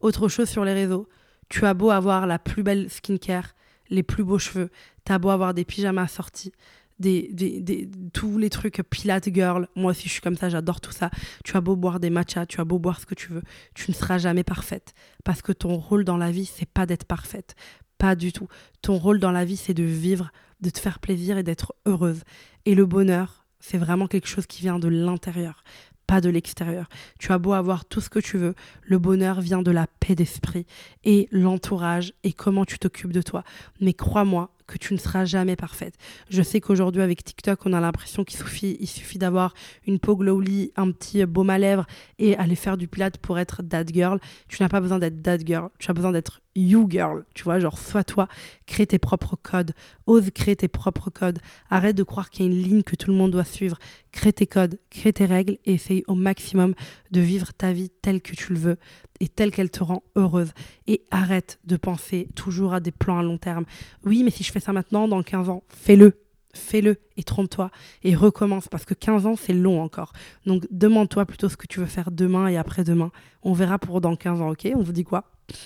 Autre 0.00 0.28
chose 0.28 0.48
sur 0.48 0.64
les 0.64 0.74
réseaux, 0.74 1.08
tu 1.48 1.66
as 1.66 1.74
beau 1.74 1.90
avoir 1.90 2.26
la 2.26 2.38
plus 2.38 2.62
belle 2.62 2.90
skincare, 2.90 3.54
les 3.90 4.02
plus 4.02 4.24
beaux 4.24 4.38
cheveux, 4.38 4.70
tu 5.04 5.12
as 5.12 5.18
beau 5.18 5.30
avoir 5.30 5.54
des 5.54 5.64
pyjamas 5.64 6.08
sortis, 6.08 6.52
des, 6.98 7.30
des, 7.32 7.88
tous 8.12 8.38
les 8.38 8.50
trucs 8.50 8.82
Pilate 8.90 9.32
Girl. 9.34 9.68
Moi 9.76 9.90
aussi, 9.90 10.08
je 10.08 10.12
suis 10.12 10.20
comme 10.20 10.36
ça, 10.36 10.48
j'adore 10.48 10.80
tout 10.80 10.92
ça. 10.92 11.10
Tu 11.44 11.56
as 11.56 11.60
beau 11.60 11.76
boire 11.76 12.00
des 12.00 12.10
matchas, 12.10 12.46
tu 12.46 12.60
as 12.60 12.64
beau 12.64 12.78
boire 12.78 13.00
ce 13.00 13.06
que 13.06 13.14
tu 13.14 13.32
veux, 13.32 13.42
tu 13.74 13.90
ne 13.90 13.94
seras 13.94 14.18
jamais 14.18 14.44
parfaite. 14.44 14.94
Parce 15.24 15.42
que 15.42 15.52
ton 15.52 15.76
rôle 15.76 16.04
dans 16.04 16.16
la 16.16 16.30
vie, 16.30 16.46
c'est 16.46 16.68
pas 16.68 16.86
d'être 16.86 17.04
parfaite. 17.04 17.54
Pas 17.98 18.14
du 18.14 18.32
tout. 18.32 18.48
Ton 18.82 18.98
rôle 18.98 19.20
dans 19.20 19.32
la 19.32 19.44
vie, 19.44 19.56
c'est 19.56 19.74
de 19.74 19.82
vivre, 19.82 20.30
de 20.60 20.70
te 20.70 20.78
faire 20.78 20.98
plaisir 20.98 21.38
et 21.38 21.42
d'être 21.42 21.74
heureuse. 21.86 22.22
Et 22.64 22.74
le 22.74 22.86
bonheur, 22.86 23.46
c'est 23.60 23.78
vraiment 23.78 24.06
quelque 24.06 24.28
chose 24.28 24.46
qui 24.46 24.62
vient 24.62 24.78
de 24.78 24.88
l'intérieur, 24.88 25.64
pas 26.06 26.20
de 26.20 26.28
l'extérieur. 26.28 26.88
Tu 27.18 27.32
as 27.32 27.38
beau 27.38 27.52
avoir 27.52 27.84
tout 27.84 28.00
ce 28.00 28.10
que 28.10 28.18
tu 28.18 28.38
veux, 28.38 28.54
le 28.82 28.98
bonheur 28.98 29.40
vient 29.40 29.62
de 29.62 29.70
la 29.70 29.86
paix 29.86 30.14
d'esprit 30.14 30.66
et 31.04 31.28
l'entourage 31.32 32.12
et 32.22 32.32
comment 32.32 32.64
tu 32.64 32.78
t'occupes 32.78 33.12
de 33.12 33.22
toi. 33.22 33.44
Mais 33.80 33.92
crois-moi, 33.92 34.50
que 34.66 34.78
tu 34.78 34.94
ne 34.94 34.98
seras 34.98 35.24
jamais 35.24 35.56
parfaite. 35.56 35.94
Je 36.30 36.42
sais 36.42 36.60
qu'aujourd'hui 36.60 37.02
avec 37.02 37.24
TikTok, 37.24 37.66
on 37.66 37.72
a 37.72 37.80
l'impression 37.80 38.24
qu'il 38.24 38.38
suffit, 38.38 38.76
il 38.80 38.86
suffit 38.86 39.18
d'avoir 39.18 39.54
une 39.86 39.98
peau 39.98 40.16
glowly, 40.16 40.72
un 40.76 40.90
petit 40.90 41.24
baume 41.26 41.50
à 41.50 41.58
lèvres 41.58 41.86
et 42.18 42.36
aller 42.36 42.56
faire 42.56 42.76
du 42.76 42.88
pilate 42.88 43.18
pour 43.18 43.38
être 43.38 43.62
that 43.62 43.86
girl. 43.86 44.18
Tu 44.48 44.62
n'as 44.62 44.68
pas 44.68 44.80
besoin 44.80 44.98
d'être 44.98 45.22
that 45.22 45.38
girl, 45.38 45.68
tu 45.78 45.90
as 45.90 45.94
besoin 45.94 46.12
d'être 46.12 46.40
you 46.56 46.86
girl, 46.88 47.24
tu 47.34 47.44
vois, 47.44 47.60
genre 47.60 47.78
sois 47.78 48.04
toi, 48.04 48.28
crée 48.66 48.86
tes 48.86 48.98
propres 48.98 49.36
codes, 49.36 49.72
ose 50.06 50.30
créer 50.34 50.56
tes 50.56 50.68
propres 50.68 51.10
codes, 51.10 51.38
arrête 51.70 51.96
de 51.96 52.02
croire 52.02 52.30
qu'il 52.30 52.46
y 52.46 52.48
a 52.48 52.52
une 52.52 52.62
ligne 52.62 52.82
que 52.82 52.96
tout 52.96 53.10
le 53.10 53.16
monde 53.16 53.30
doit 53.30 53.44
suivre, 53.44 53.78
crée 54.10 54.32
tes 54.32 54.46
codes, 54.46 54.78
crée 54.90 55.12
tes 55.12 55.26
règles 55.26 55.58
et 55.64 55.74
essaye 55.74 56.02
au 56.06 56.14
maximum 56.14 56.74
de 57.10 57.20
vivre 57.20 57.52
ta 57.52 57.72
vie 57.72 57.90
telle 58.02 58.22
que 58.22 58.34
tu 58.34 58.52
le 58.54 58.58
veux 58.58 58.76
et 59.20 59.28
telle 59.28 59.50
qu'elle 59.50 59.70
te 59.70 59.82
rend 59.82 60.02
heureuse. 60.14 60.52
Et 60.86 61.02
arrête 61.10 61.58
de 61.64 61.76
penser 61.76 62.28
toujours 62.34 62.74
à 62.74 62.80
des 62.80 62.92
plans 62.92 63.18
à 63.18 63.22
long 63.22 63.38
terme. 63.38 63.64
Oui, 64.04 64.22
mais 64.22 64.30
si 64.30 64.44
je 64.44 64.52
fais 64.52 64.60
ça 64.60 64.72
maintenant, 64.72 65.08
dans 65.08 65.22
15 65.22 65.48
ans, 65.48 65.62
fais-le. 65.68 66.20
Fais-le 66.54 66.96
et 67.18 67.22
trompe-toi 67.22 67.70
et 68.02 68.14
recommence 68.14 68.66
parce 68.68 68.86
que 68.86 68.94
15 68.94 69.26
ans 69.26 69.36
c'est 69.36 69.52
long 69.52 69.82
encore. 69.82 70.14
Donc 70.46 70.66
demande-toi 70.70 71.26
plutôt 71.26 71.50
ce 71.50 71.56
que 71.58 71.66
tu 71.66 71.80
veux 71.80 71.86
faire 71.86 72.10
demain 72.10 72.48
et 72.48 72.56
après-demain. 72.56 73.10
On 73.42 73.52
verra 73.52 73.78
pour 73.78 74.00
dans 74.00 74.16
15 74.16 74.40
ans, 74.40 74.48
ok? 74.48 74.66
On 74.74 74.80
vous 74.80 74.92
dit 74.92 75.04
quoi? 75.04 75.24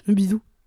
Bisous. 0.09 0.43